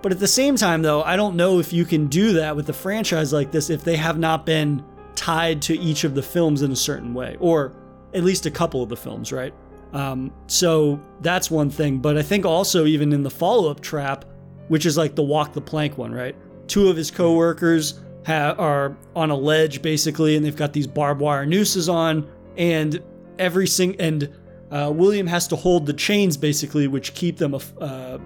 [0.00, 2.68] But at the same time, though, I don't know if you can do that with
[2.68, 4.84] a franchise like this if they have not been
[5.16, 7.74] tied to each of the films in a certain way, or
[8.14, 9.54] at least a couple of the films, right?
[9.92, 11.98] Um, so that's one thing.
[11.98, 14.24] But I think also, even in the follow up trap,
[14.68, 16.34] which is like the walk the plank one, right?
[16.66, 21.20] Two of his coworkers ha- are on a ledge basically, and they've got these barbed
[21.20, 23.02] wire nooses on, and
[23.38, 24.34] every sing and
[24.70, 28.18] uh, William has to hold the chains basically, which keep them uh,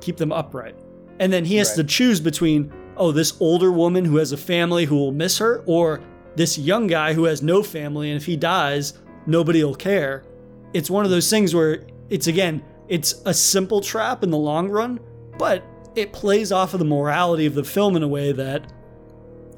[0.00, 0.76] keep them upright.
[1.18, 1.76] And then he has right.
[1.76, 5.62] to choose between oh this older woman who has a family who will miss her,
[5.66, 6.00] or
[6.36, 8.92] this young guy who has no family, and if he dies,
[9.26, 10.24] nobody will care.
[10.72, 14.68] It's one of those things where it's again, it's a simple trap in the long
[14.68, 15.00] run,
[15.38, 15.64] but
[15.94, 18.72] it plays off of the morality of the film in a way that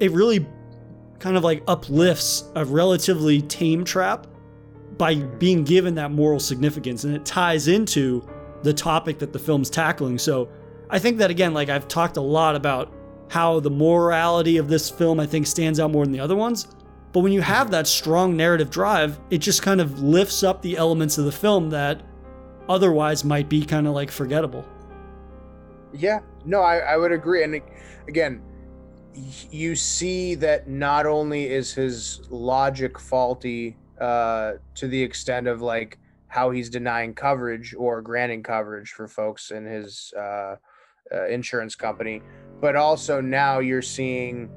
[0.00, 0.46] it really
[1.18, 4.26] kind of like uplifts a relatively tame trap
[4.96, 8.26] by being given that moral significance and it ties into
[8.62, 10.18] the topic that the film's tackling.
[10.18, 10.48] So
[10.90, 12.92] I think that again, like I've talked a lot about
[13.28, 16.68] how the morality of this film I think stands out more than the other ones.
[17.12, 20.76] But when you have that strong narrative drive, it just kind of lifts up the
[20.76, 22.02] elements of the film that
[22.68, 24.64] otherwise might be kind of like forgettable.
[25.92, 27.44] Yeah, no, I, I would agree.
[27.44, 27.62] And
[28.09, 28.42] again,
[29.50, 35.98] you see that not only is his logic faulty uh, to the extent of like
[36.28, 40.56] how he's denying coverage or granting coverage for folks in his uh,
[41.12, 42.22] uh, insurance company,
[42.61, 44.50] but also now you're seeing,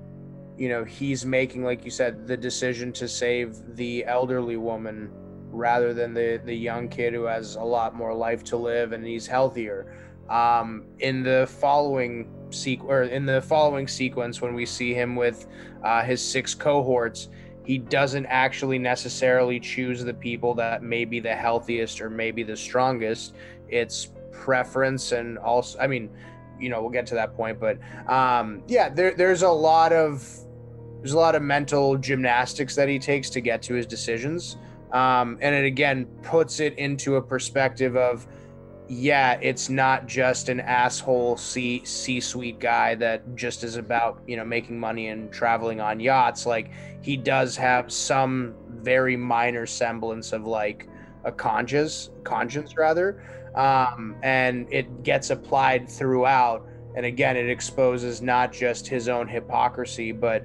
[0.62, 5.10] you know, he's making, like you said, the decision to save the elderly woman
[5.50, 9.04] rather than the the young kid who has a lot more life to live and
[9.04, 9.92] he's healthier.
[10.30, 15.48] Um, in the following sequ- or in the following sequence, when we see him with
[15.84, 17.30] uh, his six cohorts,
[17.66, 22.56] he doesn't actually necessarily choose the people that may be the healthiest or maybe the
[22.56, 23.34] strongest.
[23.68, 26.12] It's preference and also, I mean,
[26.60, 30.24] you know, we'll get to that point, but um, yeah, there, there's a lot of
[31.02, 34.58] there's a lot of mental gymnastics that he takes to get to his decisions,
[34.92, 38.28] um, and it again puts it into a perspective of
[38.94, 44.36] yeah, it's not just an asshole C C suite guy that just is about you
[44.36, 46.46] know making money and traveling on yachts.
[46.46, 46.72] Like
[47.02, 50.90] he does have some very minor semblance of like
[51.24, 53.24] a conscience, conscience rather,
[53.56, 56.68] um, and it gets applied throughout.
[56.94, 60.44] And again, it exposes not just his own hypocrisy, but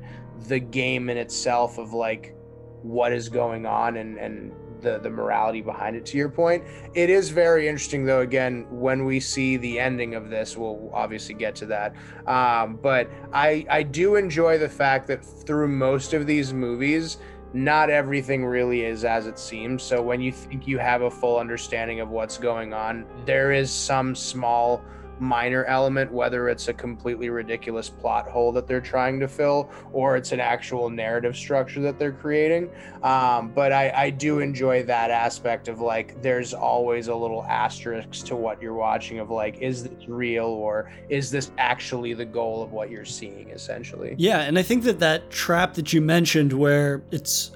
[0.49, 2.34] the game in itself of like
[2.82, 6.62] what is going on and and the the morality behind it to your point.
[6.95, 11.34] It is very interesting though again when we see the ending of this we'll obviously
[11.34, 11.95] get to that.
[12.26, 17.18] Um, but i i do enjoy the fact that through most of these movies
[17.53, 19.82] not everything really is as it seems.
[19.82, 23.70] So when you think you have a full understanding of what's going on there is
[23.70, 24.84] some small
[25.18, 30.16] minor element, whether it's a completely ridiculous plot hole that they're trying to fill or
[30.16, 32.70] it's an actual narrative structure that they're creating.
[33.02, 38.26] Um, but I, I do enjoy that aspect of like, there's always a little asterisk
[38.26, 42.62] to what you're watching of like, is this real or is this actually the goal
[42.62, 44.14] of what you're seeing essentially?
[44.18, 44.40] Yeah.
[44.40, 47.52] And I think that that trap that you mentioned where it's,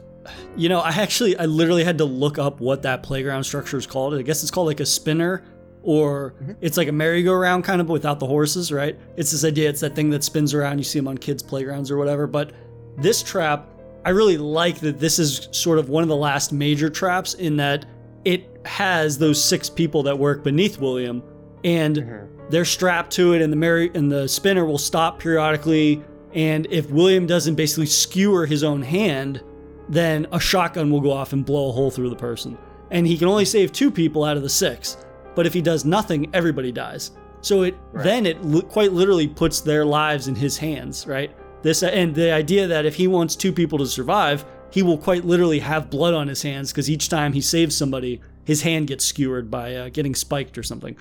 [0.56, 3.86] you know, I actually, I literally had to look up what that playground structure is
[3.86, 4.14] called.
[4.14, 5.42] I guess it's called like a spinner
[5.82, 6.52] or mm-hmm.
[6.60, 8.98] it's like a merry-go-round kind of but without the horses, right?
[9.16, 10.78] It's this idea, it's that thing that spins around.
[10.78, 12.26] You see them on kids' playgrounds or whatever.
[12.26, 12.52] But
[12.98, 13.68] this trap,
[14.04, 17.56] I really like that this is sort of one of the last major traps in
[17.56, 17.86] that
[18.24, 21.22] it has those six people that work beneath William,
[21.64, 22.48] and mm-hmm.
[22.50, 26.02] they're strapped to it, and the merry and the spinner will stop periodically.
[26.34, 29.42] And if William doesn't basically skewer his own hand,
[29.88, 32.56] then a shotgun will go off and blow a hole through the person.
[32.90, 34.96] And he can only save two people out of the six.
[35.34, 37.12] But if he does nothing, everybody dies.
[37.40, 38.04] So it right.
[38.04, 41.34] then it li- quite literally puts their lives in his hands, right?
[41.62, 45.24] This and the idea that if he wants two people to survive, he will quite
[45.24, 49.04] literally have blood on his hands because each time he saves somebody, his hand gets
[49.04, 50.96] skewered by uh, getting spiked or something.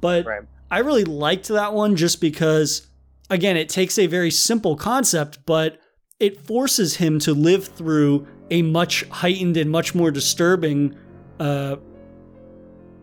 [0.00, 0.42] But Right.
[0.70, 2.86] I really liked that one just because,
[3.30, 5.80] again, it takes a very simple concept, but
[6.20, 10.96] it forces him to live through a much heightened and much more disturbing
[11.40, 11.76] uh,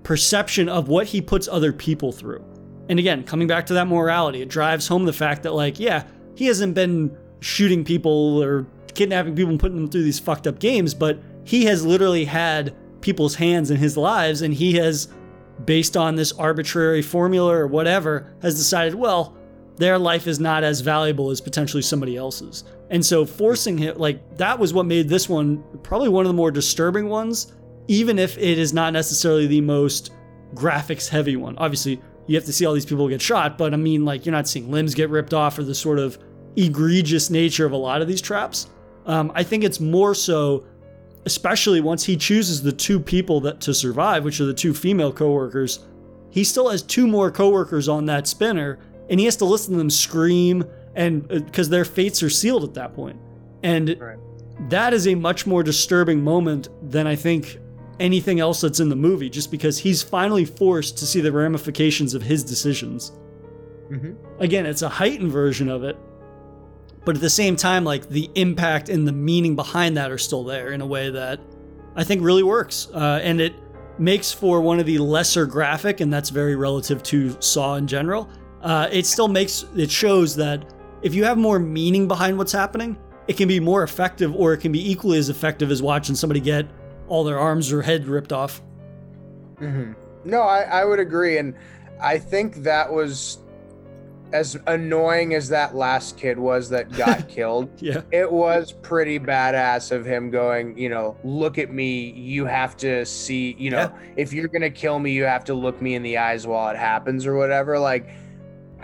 [0.05, 2.45] perception of what he puts other people through.
[2.87, 6.03] And again, coming back to that morality, it drives home the fact that, like, yeah,
[6.35, 10.59] he hasn't been shooting people or kidnapping people and putting them through these fucked up
[10.59, 15.09] games, but he has literally had people's hands in his lives and he has,
[15.65, 19.35] based on this arbitrary formula or whatever, has decided, well,
[19.77, 22.63] their life is not as valuable as potentially somebody else's.
[22.91, 26.37] And so forcing him, like, that was what made this one probably one of the
[26.37, 27.53] more disturbing ones,
[27.87, 30.11] even if it is not necessarily the most
[30.53, 31.57] graphics heavy one.
[31.57, 34.33] Obviously, you have to see all these people get shot, but I mean, like, you're
[34.33, 36.17] not seeing limbs get ripped off or the sort of
[36.55, 38.67] egregious nature of a lot of these traps.
[39.05, 40.65] Um, I think it's more so,
[41.25, 45.13] especially once he chooses the two people that to survive, which are the two female
[45.13, 45.85] coworkers.
[46.31, 48.79] He still has two more coworkers on that spinner,
[49.09, 50.63] and he has to listen to them scream,
[50.95, 53.17] and because their fates are sealed at that point.
[53.61, 54.17] And Right.
[54.69, 57.59] that is a much more disturbing moment than I think
[57.99, 62.13] anything else that's in the movie, just because he's finally forced to see the ramifications
[62.13, 63.11] of his decisions.
[63.91, 64.15] Mhm.
[64.39, 65.97] Again, it's a heightened version of it,
[67.05, 70.43] but at the same time, like the impact and the meaning behind that are still
[70.43, 71.39] there in a way that
[71.95, 72.89] I think really works.
[72.93, 73.53] Uh, and it
[73.97, 78.27] makes for one of the lesser graphic, and that's very relative to Saw in general.
[78.61, 82.97] Uh, it still makes it shows that if you have more meaning behind what's happening,
[83.27, 86.39] it can be more effective, or it can be equally as effective as watching somebody
[86.39, 86.65] get
[87.07, 88.61] all their arms or head ripped off.
[89.59, 89.93] hmm
[90.23, 91.53] No, I, I would agree, and
[92.01, 93.39] I think that was
[94.33, 97.69] as annoying as that last kid was that got killed.
[97.81, 102.11] Yeah, It was pretty badass of him going, you know, look at me.
[102.11, 104.13] You have to see, you know, Yeah.
[104.17, 106.75] if you're gonna kill me, you have to look me in the eyes while it
[106.77, 107.77] happens or whatever.
[107.79, 108.09] Like,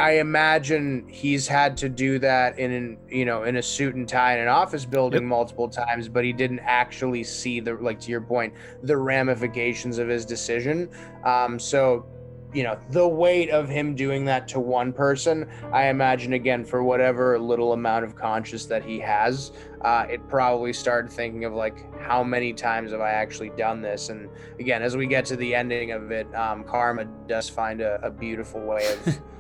[0.01, 4.09] I imagine he's had to do that in an, you know, in a suit and
[4.09, 5.29] tie in an office building Yep.
[5.29, 10.07] multiple times, but he didn't actually see the, like to your point, the ramifications of
[10.07, 10.89] his decision.
[11.23, 12.07] Um, so,
[12.51, 16.81] you know, the weight of him doing that to one person, I imagine again for
[16.81, 21.77] whatever little amount of conscience that he has, uh, it probably started thinking of like
[22.01, 24.09] how many times have I actually done this?
[24.09, 24.29] And
[24.59, 28.09] again, as we get to the ending of it, um, karma does find a, a
[28.09, 29.21] beautiful way of, of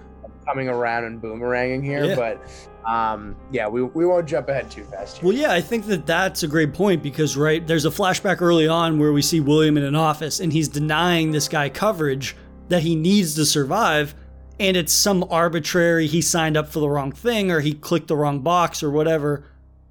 [0.45, 2.05] coming around and boomeranging here.
[2.05, 2.15] Yeah.
[2.15, 5.17] But um, yeah, we, we won't jump ahead too fast.
[5.17, 5.27] Here.
[5.27, 8.67] Well, yeah, I think that that's a great point because, right, there's a flashback early
[8.67, 12.35] on where we see William in an office and he's denying this guy coverage
[12.69, 14.15] that he needs to survive.
[14.59, 18.15] And it's some arbitrary, he signed up for the wrong thing or he clicked the
[18.15, 19.45] wrong box or whatever.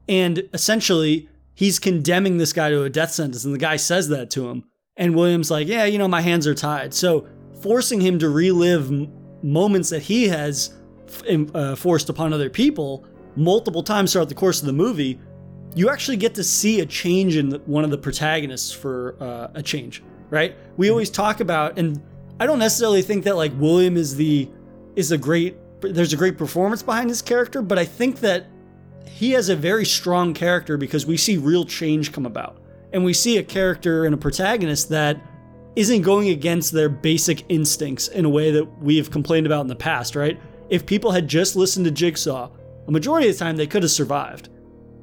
[0.08, 3.44] And essentially, he's condemning this guy to a death sentence.
[3.44, 4.64] And the guy says that to him.
[4.96, 6.94] And William's like, yeah, you know, my hands are tied.
[6.94, 7.26] So
[7.62, 8.90] forcing him to relive
[9.42, 10.74] moments that he has
[11.54, 13.04] uh, forced upon other people
[13.36, 15.18] multiple times throughout the course of the movie,
[15.74, 19.48] you actually get to see a change in the, one of the protagonists for uh,
[19.54, 20.56] a change, right?
[20.76, 22.02] We always talk about, and
[22.38, 24.48] I don't necessarily think that like William is the
[24.96, 25.56] is a great.
[25.80, 28.46] There's a great performance behind his character, but I think that
[29.06, 32.58] he has a very strong character because we see real change come about,
[32.92, 35.20] and we see a character and a protagonist that
[35.76, 39.68] isn't going against their basic instincts in a way that we have complained about in
[39.68, 40.40] the past, right?
[40.68, 42.50] If people had just listened to Jigsaw,
[42.86, 44.48] a majority of the time they could have survived.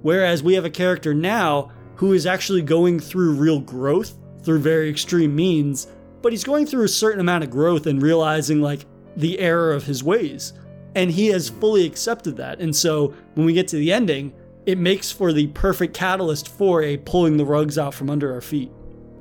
[0.02, 4.90] Whereas we have a character now who is actually going through real growth through very
[4.90, 5.88] extreme means,
[6.22, 9.86] but he's going through a certain amount of growth and realizing like the error of
[9.86, 10.54] his ways.
[10.96, 12.60] And he has fully accepted that.
[12.60, 14.34] And so when we get to the ending,
[14.66, 18.42] it makes for the perfect catalyst for a pulling the rugs out from under our
[18.42, 18.72] feet.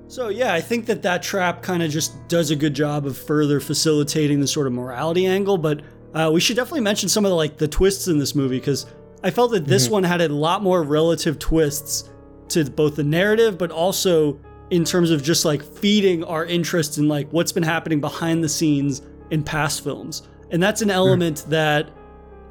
[0.08, 3.18] So yeah, I think that that trap kind of just does a good job of
[3.18, 5.58] further facilitating the sort of morality angle.
[5.58, 5.82] But
[6.14, 8.86] uh, we should definitely mention some of the like the twists in this movie because
[9.22, 12.08] I felt that this one had a lot more relative twists
[12.50, 14.38] to both the narrative, but also
[14.70, 18.48] in terms of just like feeding our interest in like what's been happening behind the
[18.48, 20.28] scenes in past films.
[20.50, 21.90] And that's an element that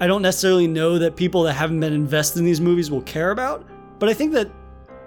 [0.02, 3.32] I don't necessarily know that people that haven't been invested in these movies will care
[3.32, 3.66] about,
[4.00, 4.52] but I think that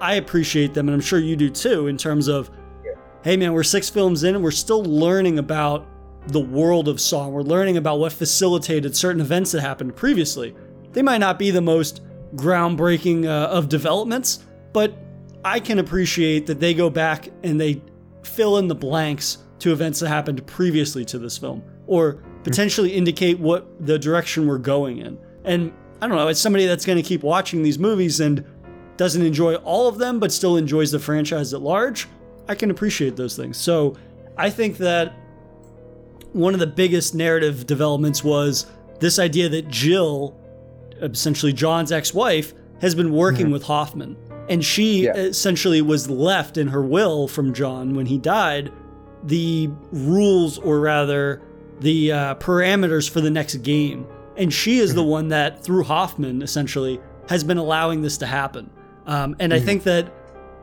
[0.00, 2.50] I appreciate them, and I'm sure you do too, in terms of,
[3.24, 5.86] hey man, we're six films in and we're still learning about
[6.28, 7.28] the world of Saw.
[7.28, 10.54] We're learning about what facilitated certain events that happened previously.
[10.92, 12.02] They might not be the most
[12.34, 14.96] groundbreaking uh, of developments, but
[15.44, 17.82] I can appreciate that they go back and they
[18.22, 23.38] fill in the blanks to events that happened previously to this film, or potentially indicate
[23.38, 25.18] what the direction we're going in.
[25.44, 28.44] And I don't know, it's somebody that's going to keep watching these movies and
[28.98, 32.06] doesn't enjoy all of them, but still enjoys the franchise at large.
[32.48, 33.56] I can appreciate those things.
[33.56, 33.96] So
[34.36, 35.14] I think that
[36.32, 38.66] one of the biggest narrative developments was
[39.00, 40.38] this idea that Jill,
[41.00, 43.52] essentially John's ex wife, has been working mm-hmm.
[43.52, 44.16] with Hoffman.
[44.48, 45.14] And she yeah.
[45.14, 48.72] essentially was left in her will from John when he died
[49.24, 51.42] the rules, or rather,
[51.80, 54.06] the uh, parameters for the next game.
[54.36, 55.10] And she is the mm-hmm.
[55.10, 58.70] one that, through Hoffman, essentially, has been allowing this to happen.
[59.08, 59.52] Um, and.
[59.52, 60.12] I think that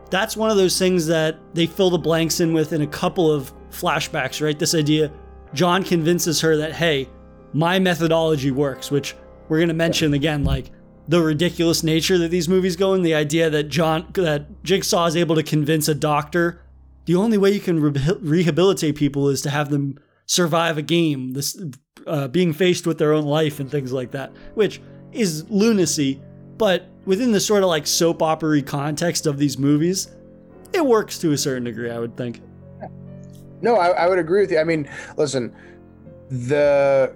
[0.09, 3.31] that's one of those things that they fill the blanks in with in a couple
[3.31, 4.57] of flashbacks, right?
[4.57, 5.11] This idea
[5.53, 7.09] John convinces her that, hey,
[7.53, 9.15] my methodology works, which
[9.49, 10.71] we're going to mention again, like
[11.07, 13.01] the ridiculous nature that these movies go in.
[13.01, 16.61] The idea that John, that Jigsaw is able to convince a doctor
[17.05, 21.33] the only way you can re- rehabilitate people is to have them survive a game,
[21.33, 21.57] this
[22.07, 24.81] uh, being faced with their own life and things like that, which
[25.11, 26.21] is lunacy.
[26.57, 30.11] But within the sort of like soap opera context of these movies,
[30.73, 32.41] it works to a certain degree, I would think.
[33.61, 34.59] No, I, I would agree with you.
[34.59, 35.55] I mean, listen,
[36.29, 37.15] the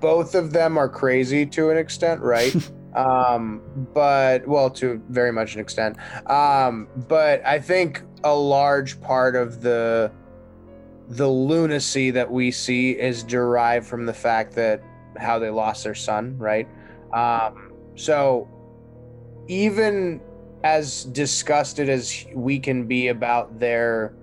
[0.00, 2.54] both of them are crazy to an extent, right?
[2.94, 3.62] um,
[3.94, 5.96] but well, to very much an extent.
[6.28, 10.10] Um, but I think a large part of the
[11.08, 14.82] the lunacy that we see is derived from the fact that
[15.16, 16.68] how they lost their son, right?
[17.12, 18.48] Um, so
[19.48, 20.20] even
[20.64, 24.14] as disgusted as we can be about their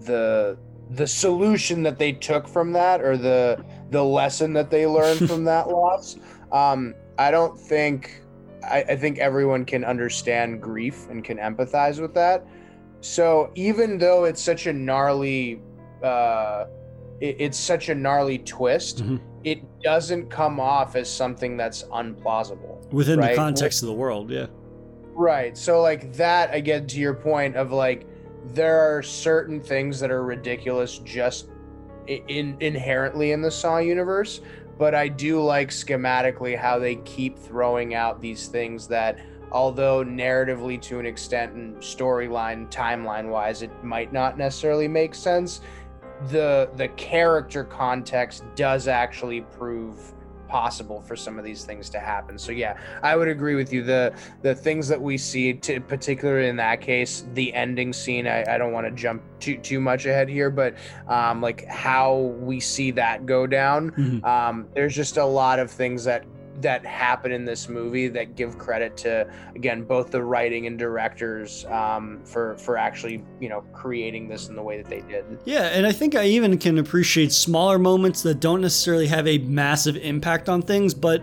[0.00, 0.58] the
[0.90, 5.44] the solution that they took from that or the the lesson that they learned from
[5.44, 6.16] that loss
[6.52, 8.22] um i don't think
[8.64, 12.46] I, I think everyone can understand grief and can empathize with that
[13.00, 15.60] so even though it's such a gnarly
[16.02, 16.64] uh
[17.20, 19.16] it, it's such a gnarly twist mm-hmm.
[19.50, 23.30] It doesn't come off as something that's unplausible within right?
[23.30, 24.46] the context of the world yeah
[25.14, 28.06] right so like that again to your point of like
[28.54, 31.48] there are certain things that are ridiculous just
[32.08, 34.40] in, inherently in the Saw universe,
[34.78, 39.18] but I do like schematically how they keep throwing out these things that
[39.50, 45.62] although narratively to an extent and storyline timeline wise it might not necessarily make sense
[46.28, 50.14] the the character context does actually prove
[50.48, 52.38] possible for some of these things to happen.
[52.38, 53.84] So yeah, I would agree with you.
[53.84, 58.26] The the things that we see, to, particularly in that case, the ending scene.
[58.26, 60.74] I, I don't want to jump too too much ahead here, but
[61.06, 63.90] um, like how we see that go down.
[63.92, 64.24] Mm-hmm.
[64.24, 66.24] Um, there's just a lot of things that
[66.60, 71.64] that happen in this movie that give credit to again both the writing and directors
[71.66, 75.24] um, for for actually you know creating this in the way that they did.
[75.44, 79.38] Yeah, and I think I even can appreciate smaller moments that don't necessarily have a
[79.38, 81.22] massive impact on things, but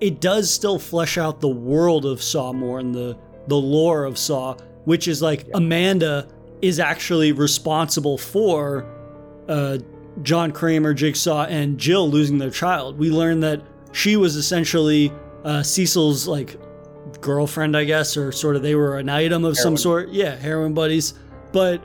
[0.00, 3.16] it does still flesh out the world of Saw more and the
[3.48, 5.56] the lore of Saw, which is like yeah.
[5.56, 6.28] Amanda
[6.60, 8.86] is actually responsible for
[9.48, 9.78] uh,
[10.22, 12.98] John Kramer, Jigsaw, and Jill losing their child.
[12.98, 13.62] We learn that
[13.92, 15.12] she was essentially
[15.44, 16.56] uh, Cecil's like
[17.20, 19.62] girlfriend, I guess, or sort of they were an item of heroin.
[19.62, 20.08] some sort.
[20.10, 21.14] Yeah, heroin buddies.
[21.52, 21.82] But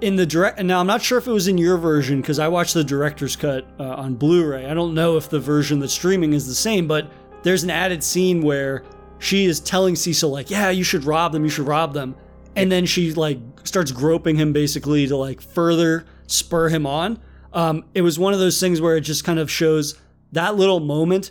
[0.00, 2.48] in the direct, now I'm not sure if it was in your version because I
[2.48, 4.66] watched the director's cut uh, on Blu-ray.
[4.66, 7.10] I don't know if the version that's streaming is the same, but
[7.42, 8.82] there's an added scene where
[9.18, 11.44] she is telling Cecil like, "Yeah, you should rob them.
[11.44, 12.14] You should rob them,"
[12.54, 17.18] and then she like starts groping him basically to like further spur him on.
[17.52, 19.98] Um, it was one of those things where it just kind of shows
[20.32, 21.30] that little moment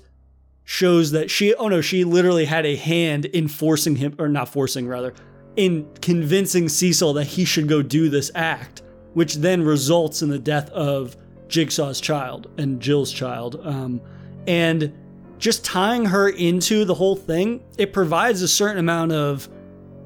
[0.65, 4.49] shows that she oh no she literally had a hand in forcing him or not
[4.49, 5.13] forcing rather
[5.55, 8.81] in convincing Cecil that he should go do this act
[9.13, 11.15] which then results in the death of
[11.47, 14.01] Jigsaw's child and Jill's child um,
[14.47, 14.91] and
[15.37, 19.47] just tying her into the whole thing it provides a certain amount of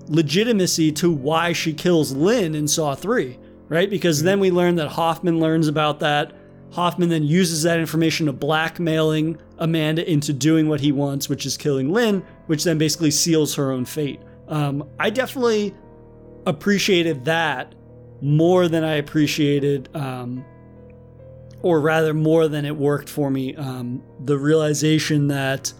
[0.09, 4.25] legitimacy to why she kills Lynn in Saw 3 right because mm-hmm.
[4.25, 6.33] then we learn that Hoffman learns about that
[6.71, 11.57] Hoffman then uses that information to blackmailing Amanda into doing what he wants, which is
[11.57, 14.19] killing Lynn, which then basically seals her own fate.
[14.47, 15.75] Um, I definitely
[16.45, 17.73] appreciated that
[18.21, 20.45] more than I appreciated, um,
[21.61, 25.73] or rather, more than it worked for me, um, the realization that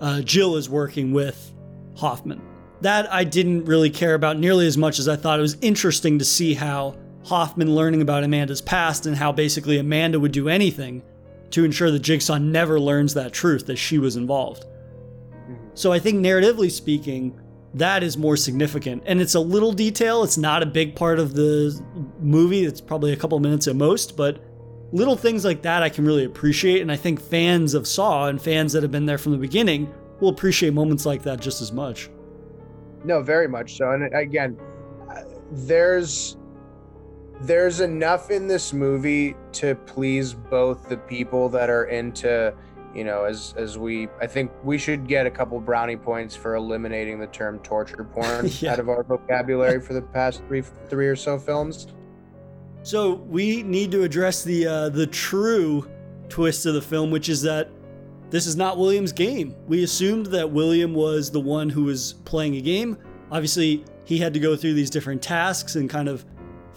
[0.00, 1.52] uh, Jill is working with
[1.96, 2.40] Hoffman.
[2.80, 6.18] That I didn't really care about nearly as much as I thought it was interesting
[6.18, 11.02] to see how Hoffman learning about Amanda's past and how basically Amanda would do anything
[11.50, 14.64] to ensure that Jigsaw never learns that truth that she was involved.
[14.64, 15.54] Mm-hmm.
[15.74, 17.38] So I think narratively speaking,
[17.74, 19.02] that is more significant.
[19.06, 21.80] And it's a little detail, it's not a big part of the
[22.20, 24.42] movie, it's probably a couple minutes at most, but
[24.92, 26.80] little things like that I can really appreciate.
[26.80, 29.92] And I think fans of Saw and fans that have been there from the beginning
[30.20, 32.10] will appreciate moments like that just as much.
[33.04, 33.90] No, very much so.
[33.92, 34.58] And again,
[35.08, 36.36] uh, there's
[37.40, 42.54] there's enough in this movie to please both the people that are into
[42.94, 46.56] you know as as we i think we should get a couple brownie points for
[46.56, 48.72] eliminating the term torture porn yeah.
[48.72, 51.88] out of our vocabulary for the past three three or so films.
[52.82, 55.88] So we need to address the uh, the true
[56.28, 57.70] twist of the film which is that
[58.30, 59.54] this is not william's game.
[59.66, 62.96] We assumed that william was the one who was playing a game.
[63.30, 66.24] Obviously he had to go through these different tasks and kind of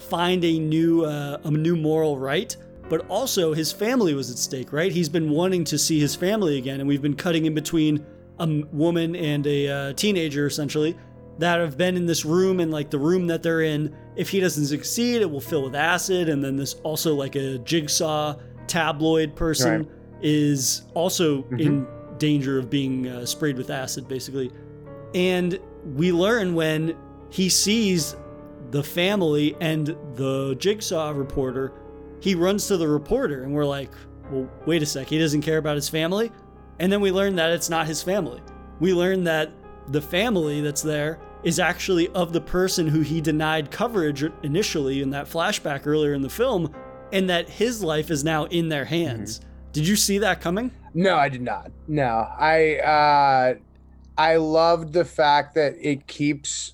[0.04, 2.56] find a new uh, a new moral right
[2.88, 4.92] but also his family was at stake, right?
[4.92, 8.04] He's been wanting to see his family again, and we've been cutting in between
[8.38, 10.96] a woman and a uh, teenager essentially
[11.38, 13.94] that have been in this room and like the room that they're in.
[14.16, 17.58] If he doesn't succeed, it will fill with acid, and then this also like a
[17.58, 18.36] jigsaw
[18.66, 19.88] tabloid person right.
[20.20, 21.60] is also mm-hmm.
[21.60, 21.86] in
[22.18, 24.52] danger of being uh, sprayed with acid, basically.
[25.14, 26.96] And we learn when
[27.30, 28.16] he sees
[28.74, 31.72] the family and the jigsaw reporter
[32.18, 33.92] he runs to the reporter, and we're like,
[34.30, 36.32] well, wait a sec, he doesn't care about his family?
[36.80, 38.40] And then we learn that it's not his family.
[38.80, 39.52] We learn that
[39.88, 45.10] the family that's there is actually of the person who he denied coverage initially in
[45.10, 46.74] that flashback earlier in the film,
[47.12, 49.38] and that his life is now in their hands.
[49.38, 49.48] Mm-hmm.
[49.70, 50.72] Did you see that coming?
[50.94, 51.70] No, I did not.
[51.86, 53.54] No, I uh,
[54.18, 56.73] I loved the fact that it keeps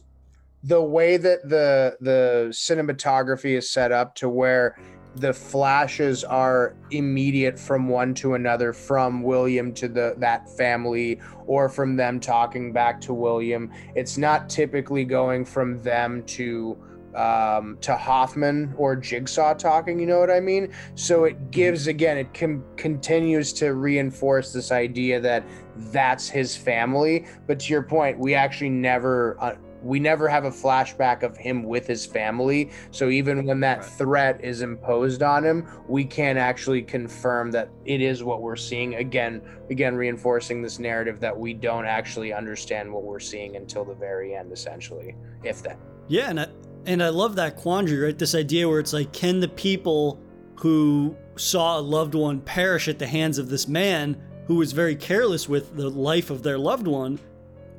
[0.62, 4.78] the way that the the cinematography is set up to where
[5.16, 11.68] the flashes are immediate from one to another from william to the that family or
[11.68, 16.78] from them talking back to william it's not typically going from them to
[17.14, 20.72] um, to Hoffman or Jigsaw talking, you know what I mean?
[20.94, 25.44] So it gives again, it com- continues to reinforce this idea that
[25.90, 27.26] that's his family.
[27.46, 31.62] But to your point, we actually never uh, we never have a flashback of him
[31.62, 32.70] with his family.
[32.90, 33.86] So even when that right.
[33.86, 38.96] threat is imposed on him, we can't actually confirm that it is what we're seeing.
[38.96, 43.94] Again, again reinforcing this narrative that we don't actually understand what we're seeing until the
[43.94, 45.78] very end, essentially, if that.
[46.08, 46.46] Yeah, and I,
[46.86, 48.18] and I love that quandary, right?
[48.18, 50.20] This idea where it's like, can the people
[50.56, 54.96] who saw a loved one perish at the hands of this man who was very
[54.96, 57.18] careless with the life of their loved one?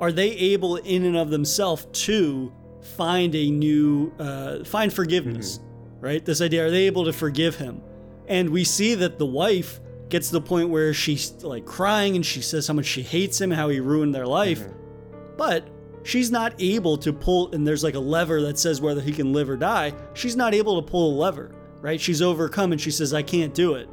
[0.01, 2.51] Are they able in and of themselves to
[2.97, 6.05] find a new uh, find forgiveness mm-hmm.
[6.05, 6.25] right?
[6.25, 7.81] This idea are they able to forgive him?
[8.27, 9.79] And we see that the wife
[10.09, 13.39] gets to the point where she's like crying and she says how much she hates
[13.39, 14.59] him how he ruined their life.
[14.59, 15.37] Mm-hmm.
[15.37, 15.67] but
[16.03, 19.31] she's not able to pull and there's like a lever that says whether he can
[19.31, 19.93] live or die.
[20.15, 21.99] She's not able to pull a lever right?
[21.99, 23.89] She's overcome and she says i can't do it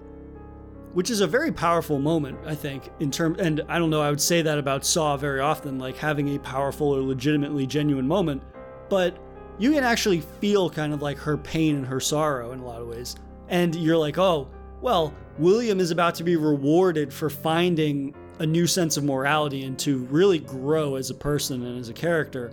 [0.95, 4.11] which is a very powerful moment, I think, in term and I don't know, I
[4.11, 8.43] would say that about Saw very often, like having a powerful or legitimately genuine moment,
[8.89, 9.19] but
[9.59, 12.81] you can actually feel kind of like her pain and her sorrow in a lot
[12.81, 13.17] of ways.
[13.49, 14.49] And you're like, oh,
[14.81, 19.79] well, William is about to be rewarded for finding a new sense of morality and
[19.81, 22.53] to really grow as a person and as a character.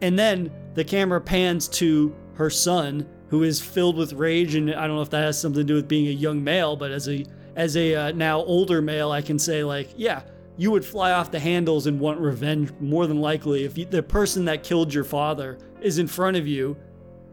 [0.00, 4.56] And then the camera pans to her son, who is filled with rage.
[4.56, 6.76] And I don't know if that has something to do with being a young male,
[6.76, 7.24] but as a
[7.56, 10.22] as a uh, now older male, I can say like, yeah,
[10.56, 14.02] you would fly off the handles and want revenge more than likely if you, the
[14.02, 16.76] person that killed your father is in front of you.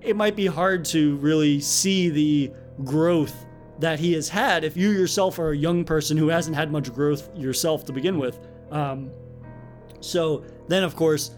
[0.01, 2.53] It might be hard to really see the
[2.83, 3.45] growth
[3.79, 6.93] that he has had if you yourself are a young person who hasn't had much
[6.93, 8.39] growth yourself to begin with.
[8.71, 9.11] Um,
[10.01, 11.31] so then, of course,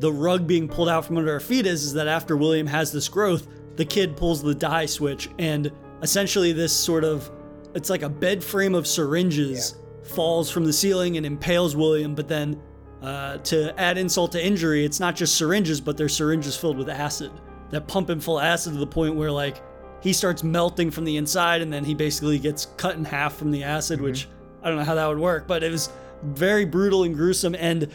[0.00, 2.92] the rug being pulled out from under our feet is, is that after William has
[2.92, 5.72] this growth, the kid pulls the die switch, and
[6.02, 7.30] essentially this sort of
[7.74, 10.14] it's like a bed frame of syringes yeah.
[10.14, 12.14] falls from the ceiling and impales William.
[12.14, 12.60] But then,
[13.02, 16.88] uh, to add insult to injury, it's not just syringes, but they're syringes filled with
[16.88, 17.32] acid
[17.70, 19.60] that pump him full acid to the point where like
[20.00, 23.50] he starts melting from the inside, and then he basically gets cut in half from
[23.50, 23.98] the acid.
[23.98, 24.04] Mm-hmm.
[24.04, 24.28] Which
[24.62, 25.90] I don't know how that would work, but it was
[26.22, 27.54] very brutal and gruesome.
[27.54, 27.88] And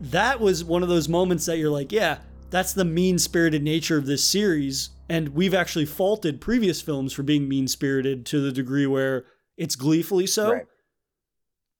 [0.00, 2.18] that was one of those moments that you're like, yeah,
[2.50, 7.24] that's the mean spirited nature of this series and we've actually faulted previous films for
[7.24, 9.24] being mean spirited to the degree where
[9.56, 10.52] it's gleefully so.
[10.52, 10.66] Right.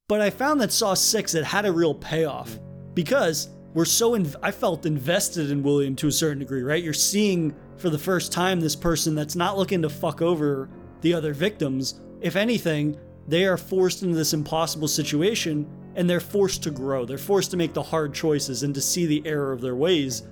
[0.08, 2.58] But I found that Saw 6 it had a real payoff
[2.92, 6.82] because we're so in, I felt invested in William to a certain degree, right?
[6.82, 10.68] You're seeing for the first time this person that's not looking to fuck over
[11.00, 12.00] the other victims.
[12.20, 17.04] If anything, they are forced into this impossible situation and they're forced to grow.
[17.04, 20.24] They're forced to make the hard choices and to see the error of their ways.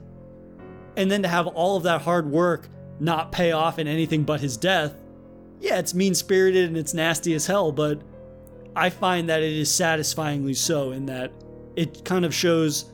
[0.96, 2.68] And then to have all of that hard work
[3.00, 4.94] not pay off in anything but his death,
[5.60, 8.00] yeah, it's mean spirited and it's nasty as hell, but
[8.76, 11.32] I find that it is satisfyingly so in that
[11.74, 12.92] it kind of shows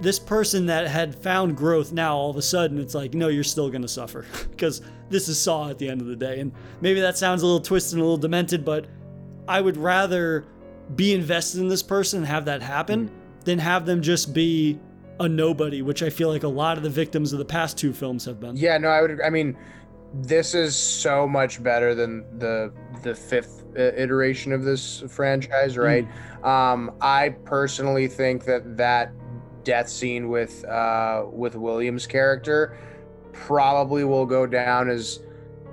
[0.00, 3.44] this person that had found growth now all of a sudden it's like no you're
[3.44, 6.40] still going to suffer because this is saw at the end of the day.
[6.40, 8.86] And maybe that sounds a little twisted and a little demented but
[9.46, 10.44] i would rather
[10.96, 13.10] be invested in this person and have that happen
[13.44, 14.78] than have them just be
[15.22, 17.92] a nobody which i feel like a lot of the victims of the past two
[17.92, 19.20] films have been Yeah, no, I would.
[19.20, 19.56] I mean,
[20.14, 26.06] this is so much better than the the fifth uh, iteration of this franchise, right?
[26.44, 29.12] Um, I personally think that that
[29.64, 32.78] death scene with uh, with Williams' character
[33.32, 35.24] probably will go down as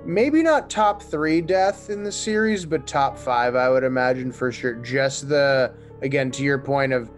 [0.04, 4.50] maybe not top three death in the series, but top five, I would imagine for
[4.50, 4.74] sure.
[4.74, 5.72] Just the
[6.02, 7.08] again to your point of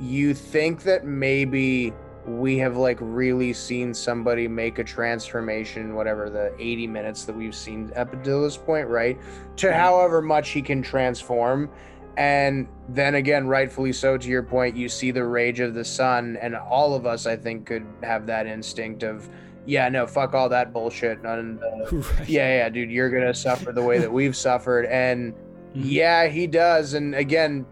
[0.00, 1.92] you think that maybe
[2.26, 7.54] we have like really seen somebody make a transformation whatever the 80 minutes that we've
[7.54, 9.18] seen up until this point, right?
[9.56, 11.70] To however much he can transform.
[12.16, 16.36] And then again, rightfully so, to your point, you see the rage of the son,
[16.42, 19.28] and all of us, I think, could have that instinct of,
[19.64, 21.22] yeah, no, fuck all that bullshit.
[21.22, 21.58] None
[21.92, 22.28] right.
[22.28, 24.86] yeah, yeah, dude, you're gonna suffer the way that we've suffered.
[24.86, 25.82] And Mhm.
[25.84, 26.94] yeah, he does.
[26.94, 27.64] And again,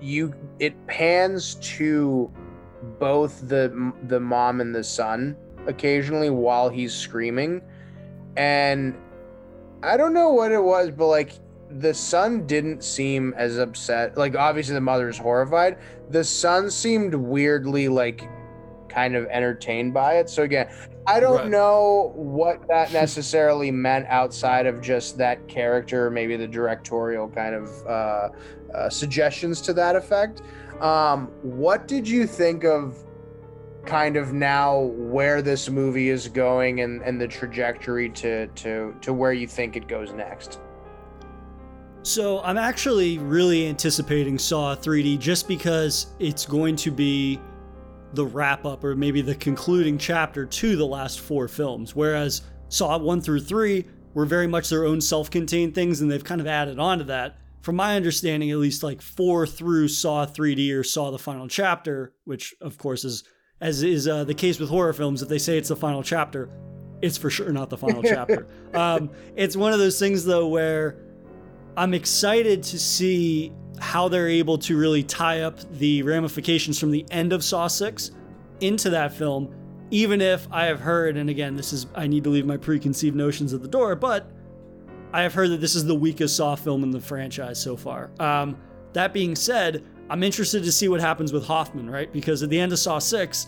[0.00, 2.30] you it pans to
[2.98, 5.36] both the the mom and the son
[5.66, 7.62] occasionally while he's screaming.
[8.36, 8.96] And
[9.82, 11.32] I don't know what it was, but like
[11.70, 14.16] the son didn't seem as upset.
[14.16, 15.78] Like obviously the mother's horrified.
[16.10, 18.30] The son seemed weirdly like
[18.88, 20.30] kind of entertained by it.
[20.30, 20.68] So again,
[21.06, 21.50] I don't Right.
[21.50, 27.86] know what that necessarily meant outside of just that character, maybe the directorial kind of
[27.86, 28.28] uh,
[28.74, 30.42] uh, suggestions to that effect.
[30.80, 33.02] Um, what did you think of
[33.86, 39.12] kind of now where this movie is going and, and the trajectory to, to, to
[39.12, 40.60] where you think it goes next?
[42.02, 47.40] So I'm actually really anticipating Saw 3D just because it's going to be
[48.12, 51.96] the wrap up or maybe the concluding chapter to the last four films.
[51.96, 56.22] Whereas Saw 1 through 3 were very much their own self contained things and they've
[56.22, 57.38] kind of added on to that.
[57.66, 62.12] From my understanding, at least like 4 through Saw 3D or Saw the final chapter,
[62.24, 63.24] which of course is
[63.60, 66.48] as is uh, the case with horror films, if they say it's the final chapter,
[67.02, 68.46] it's for sure not the final chapter.
[68.72, 70.96] Um, it's one of those things though where
[71.76, 77.04] I'm excited to see how they're able to really tie up the ramifications from the
[77.10, 78.12] end of Saw 6
[78.60, 79.52] into that film,
[79.90, 83.16] even if I have heard, and again, this is, I need to leave my preconceived
[83.16, 84.30] notions at the door, but
[85.16, 88.10] I have heard that this is the weakest Saw film in the franchise so far.
[88.20, 88.58] Um,
[88.92, 92.12] that being said, I'm interested to see what happens with Hoffman, right?
[92.12, 93.46] Because at the end of Saw 6,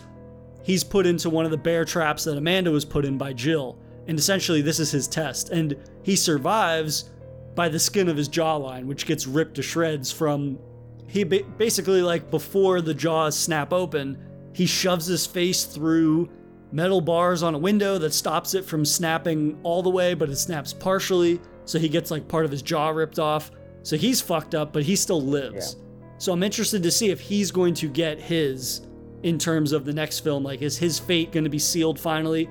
[0.63, 3.79] he's put into one of the bear traps that Amanda was put in by Jill.
[4.07, 5.51] And essentially, this is his test.
[5.51, 7.11] And he survives
[7.55, 10.59] by the skin of his jawline, which gets ripped to shreds from.
[11.07, 14.17] He ba- basically, like, before the jaws snap open,
[14.55, 16.31] he shoves his face through
[16.73, 20.37] metal bars on a window that stops it from snapping all the way, but it
[20.37, 21.39] snaps partially.
[21.69, 23.51] So he gets, like, part of his jaw ripped off.
[23.83, 25.77] So he's fucked up, but he still lives.
[26.17, 28.87] So I'm interested to see if he's going to get his
[29.23, 30.43] in terms of the next film.
[30.43, 32.49] Like, is his fate going to be sealed finally?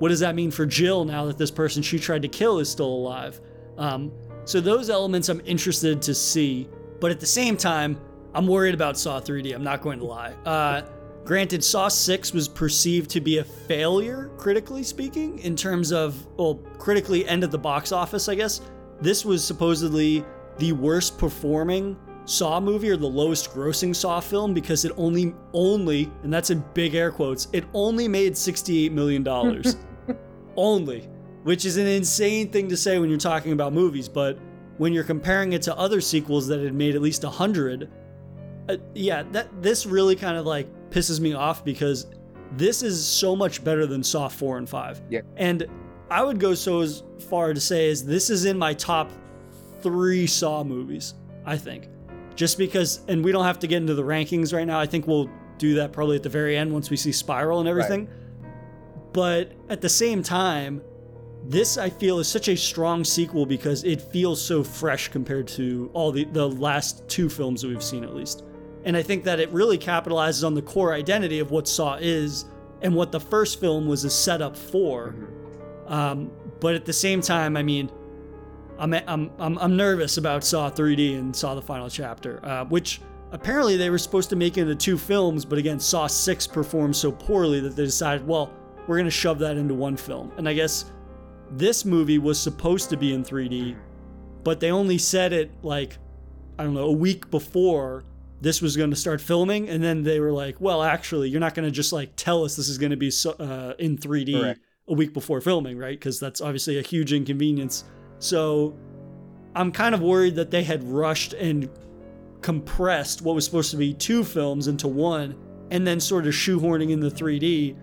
[0.00, 2.70] What does that mean for Jill now that this person she tried to kill is
[2.70, 3.40] still alive?
[3.78, 4.12] Um,
[4.44, 6.68] so those elements I'm interested to see,
[7.00, 7.98] but at the same time,
[8.34, 9.54] I'm worried about Saw 3D.
[9.54, 10.34] I'm not going to lie.
[10.44, 10.82] Uh,
[11.28, 16.54] granted, Saw 6 was perceived to be a failure, critically speaking, in terms of well,
[16.78, 18.30] critically end at the box office.
[18.30, 18.62] I guess
[19.02, 20.24] this was supposedly
[20.56, 26.10] the worst performing Saw movie or the lowest grossing Saw film because it only only
[26.22, 29.76] and that's in big air quotes it only made 68 million dollars
[30.56, 31.08] only
[31.44, 34.38] which is an insane thing to say when you're talking about movies but
[34.76, 37.90] when you're comparing it to other sequels that had made at least 100
[38.68, 42.06] uh, yeah that this really kind of like pisses me off because
[42.52, 45.20] this is so much better than Saw 4 and 5 Yeah.
[45.36, 45.66] and
[46.10, 49.10] I would go so as far to say is this is in my top
[49.82, 51.14] 3 Saw movies
[51.44, 51.88] I think.
[52.34, 54.78] Just because and we don't have to get into the rankings right now.
[54.78, 57.68] I think we'll do that probably at the very end once we see spiral and
[57.68, 58.06] everything.
[58.06, 58.52] Right.
[59.12, 60.80] but at the same time
[61.46, 65.88] this i feel is such a strong sequel because it feels so fresh compared to
[65.94, 68.42] all the, the last two films that we've seen at least
[68.84, 72.44] and i think that it really capitalizes on the core identity of what saw is
[72.82, 75.14] and what the first film was a setup for.
[75.88, 77.90] Um, but at the same time i mean
[78.78, 83.00] I'm, I'm, I'm, I'm nervous about Saw 3D and Saw the Final Chapter, uh, which
[83.32, 87.10] apparently they were supposed to make into two films, but again, Saw 6 performed so
[87.10, 88.52] poorly that they decided, well,
[88.86, 90.32] we're going to shove that into one film.
[90.36, 90.86] And I guess
[91.50, 93.76] this movie was supposed to be in 3D,
[94.44, 95.98] but they only said it like,
[96.58, 98.04] I don't know, a week before
[98.40, 101.54] this was going to start filming, and then they were like, "Well, actually, you're not
[101.54, 104.40] going to just like tell us this is going to be so, uh, in 3D
[104.40, 104.60] Correct.
[104.88, 105.98] a week before filming, right?
[105.98, 107.84] Because that's obviously a huge inconvenience."
[108.20, 108.76] So
[109.54, 111.68] I'm kind of worried that they had rushed and
[112.40, 115.36] compressed what was supposed to be two films into one,
[115.70, 117.76] and then sort of shoehorning in the 3D.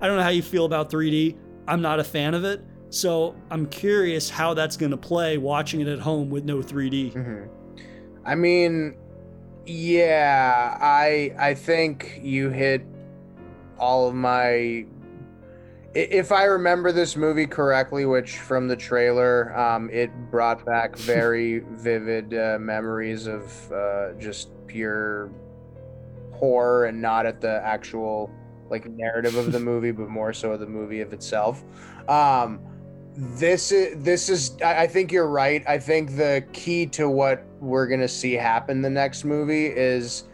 [0.00, 1.36] I don't know how you feel about 3D.
[1.66, 2.62] I'm not a fan of it.
[2.90, 7.12] So I'm curious how that's going to play watching it at home with no 3D.
[7.14, 7.48] Mhm.
[8.26, 8.94] I mean,
[9.66, 12.84] yeah, I I think you hit
[13.78, 14.86] all of my.
[15.94, 21.60] If I remember this movie correctly, which from the trailer, um, it brought back very
[21.72, 25.30] vivid uh, memories of uh, just pure
[26.32, 28.30] horror, and not at the actual
[28.70, 31.62] like narrative of the movie, but more so the movie of itself.
[32.08, 32.60] Um,
[33.14, 35.62] this is this is I think you're right.
[35.68, 40.24] I think the key to what we're gonna see happen the next movie is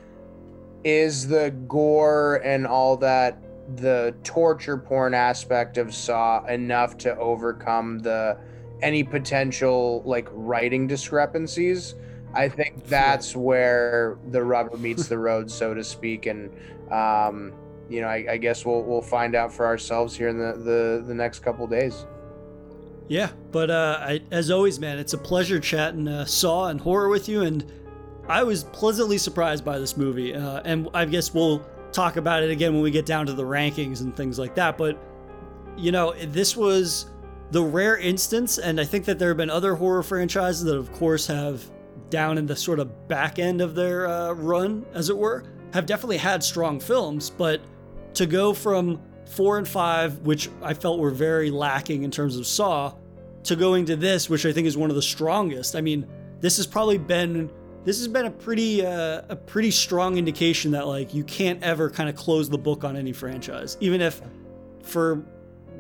[0.85, 3.43] is the gore and all that
[3.77, 8.39] the torture porn aspect of Saw enough to overcome the
[8.81, 11.97] any potential like writing discrepancies.
[12.35, 16.51] I think that's where the rubber meets the road, so to speak, and
[16.93, 17.53] um,
[17.89, 21.05] you know, I, I guess we'll we'll find out for ourselves here in the the,
[21.07, 22.07] the next couple days.
[23.09, 27.09] Yeah, but uh, I, as always, man, it's a pleasure chatting uh, Saw and horror
[27.09, 27.65] with you, and
[28.29, 30.35] I was pleasantly surprised by this movie.
[30.35, 33.43] Uh, and I guess we'll talk about it again when we get down to the
[33.43, 34.77] rankings and things like that.
[34.77, 34.99] But
[35.77, 37.07] you know, this was
[37.51, 40.93] the rare instance, and I think that there have been other horror franchises that, of
[40.93, 41.65] course, have
[42.11, 45.87] down in the sort of back end of their uh, run, as it were, have
[45.87, 47.63] definitely had strong films, but
[48.15, 52.47] to go from four and five, which I felt were very lacking in terms of
[52.47, 52.95] Saw,
[53.45, 55.77] to going to this, which I think is one of the strongest.
[55.77, 56.07] I mean,
[56.41, 57.51] this has probably been
[57.85, 61.89] this has been a pretty uh, a pretty strong indication that like you can't ever
[61.91, 64.21] kind of close the book on any franchise, even if
[64.83, 65.25] for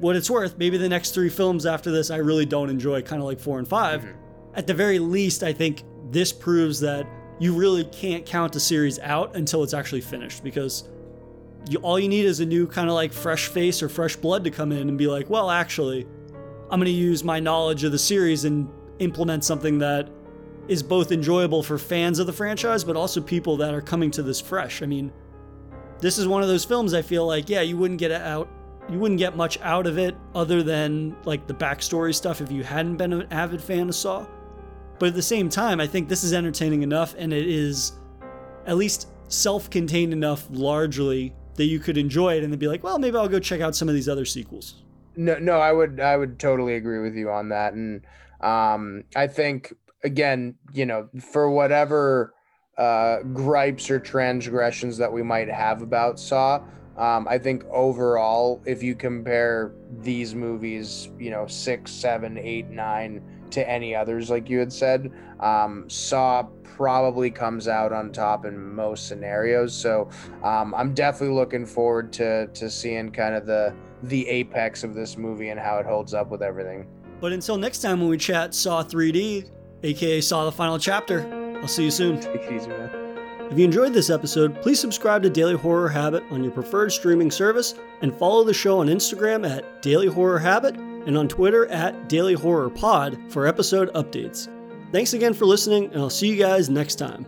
[0.00, 3.20] what it's worth, maybe the next three films after this I really don't enjoy, kind
[3.20, 4.06] of like four and 5
[4.54, 7.06] At the very least, I think this proves that
[7.40, 10.88] you really can't count a series out until it's actually finished because
[11.68, 14.44] you, all you need is a new kind of like fresh face or fresh blood
[14.44, 16.06] to come in and be like, well, actually,
[16.70, 20.08] I'm going to use my knowledge of the series and implement something that
[20.68, 24.22] is both enjoyable for fans of the franchise, but also people that are coming to
[24.22, 24.82] this fresh.
[24.82, 25.10] I mean,
[26.00, 28.48] this is one of those films I feel like, yeah, you wouldn't get out,
[28.88, 32.62] you wouldn't get much out of it other than like the backstory stuff if you
[32.62, 34.26] hadn't been an avid fan of Saw.
[34.98, 37.92] But at the same time, I think this is entertaining enough and it is
[38.66, 42.82] at least self contained enough largely that you could enjoy it and then be like,
[42.82, 44.82] well, maybe I'll go check out some of these other sequels.
[45.16, 48.02] No, no, I would, I would totally agree with you on that, and
[48.40, 52.34] um, I think again, you know, for whatever
[52.76, 56.62] uh, gripes or transgressions that we might have about Saw,
[56.96, 63.22] um, I think overall, if you compare these movies, you know, six, seven, eight, nine
[63.50, 66.42] to any others, like you had said, um, Saw
[66.78, 69.74] probably comes out on top in most scenarios.
[69.74, 70.08] So
[70.44, 73.74] um, I'm definitely looking forward to to seeing kind of the
[74.04, 76.86] the apex of this movie and how it holds up with everything.
[77.20, 79.50] But until next time when we chat Saw 3D,
[79.82, 81.26] aka Saw the Final Chapter,
[81.60, 82.20] I'll see you soon.
[82.20, 82.90] Take it easy, man.
[83.50, 87.32] If you enjoyed this episode, please subscribe to Daily Horror Habit on your preferred streaming
[87.32, 92.08] service and follow the show on Instagram at Daily Horror Habit and on Twitter at
[92.08, 94.48] Daily Horror Pod for episode updates.
[94.90, 97.26] Thanks again for listening, and I'll see you guys next time.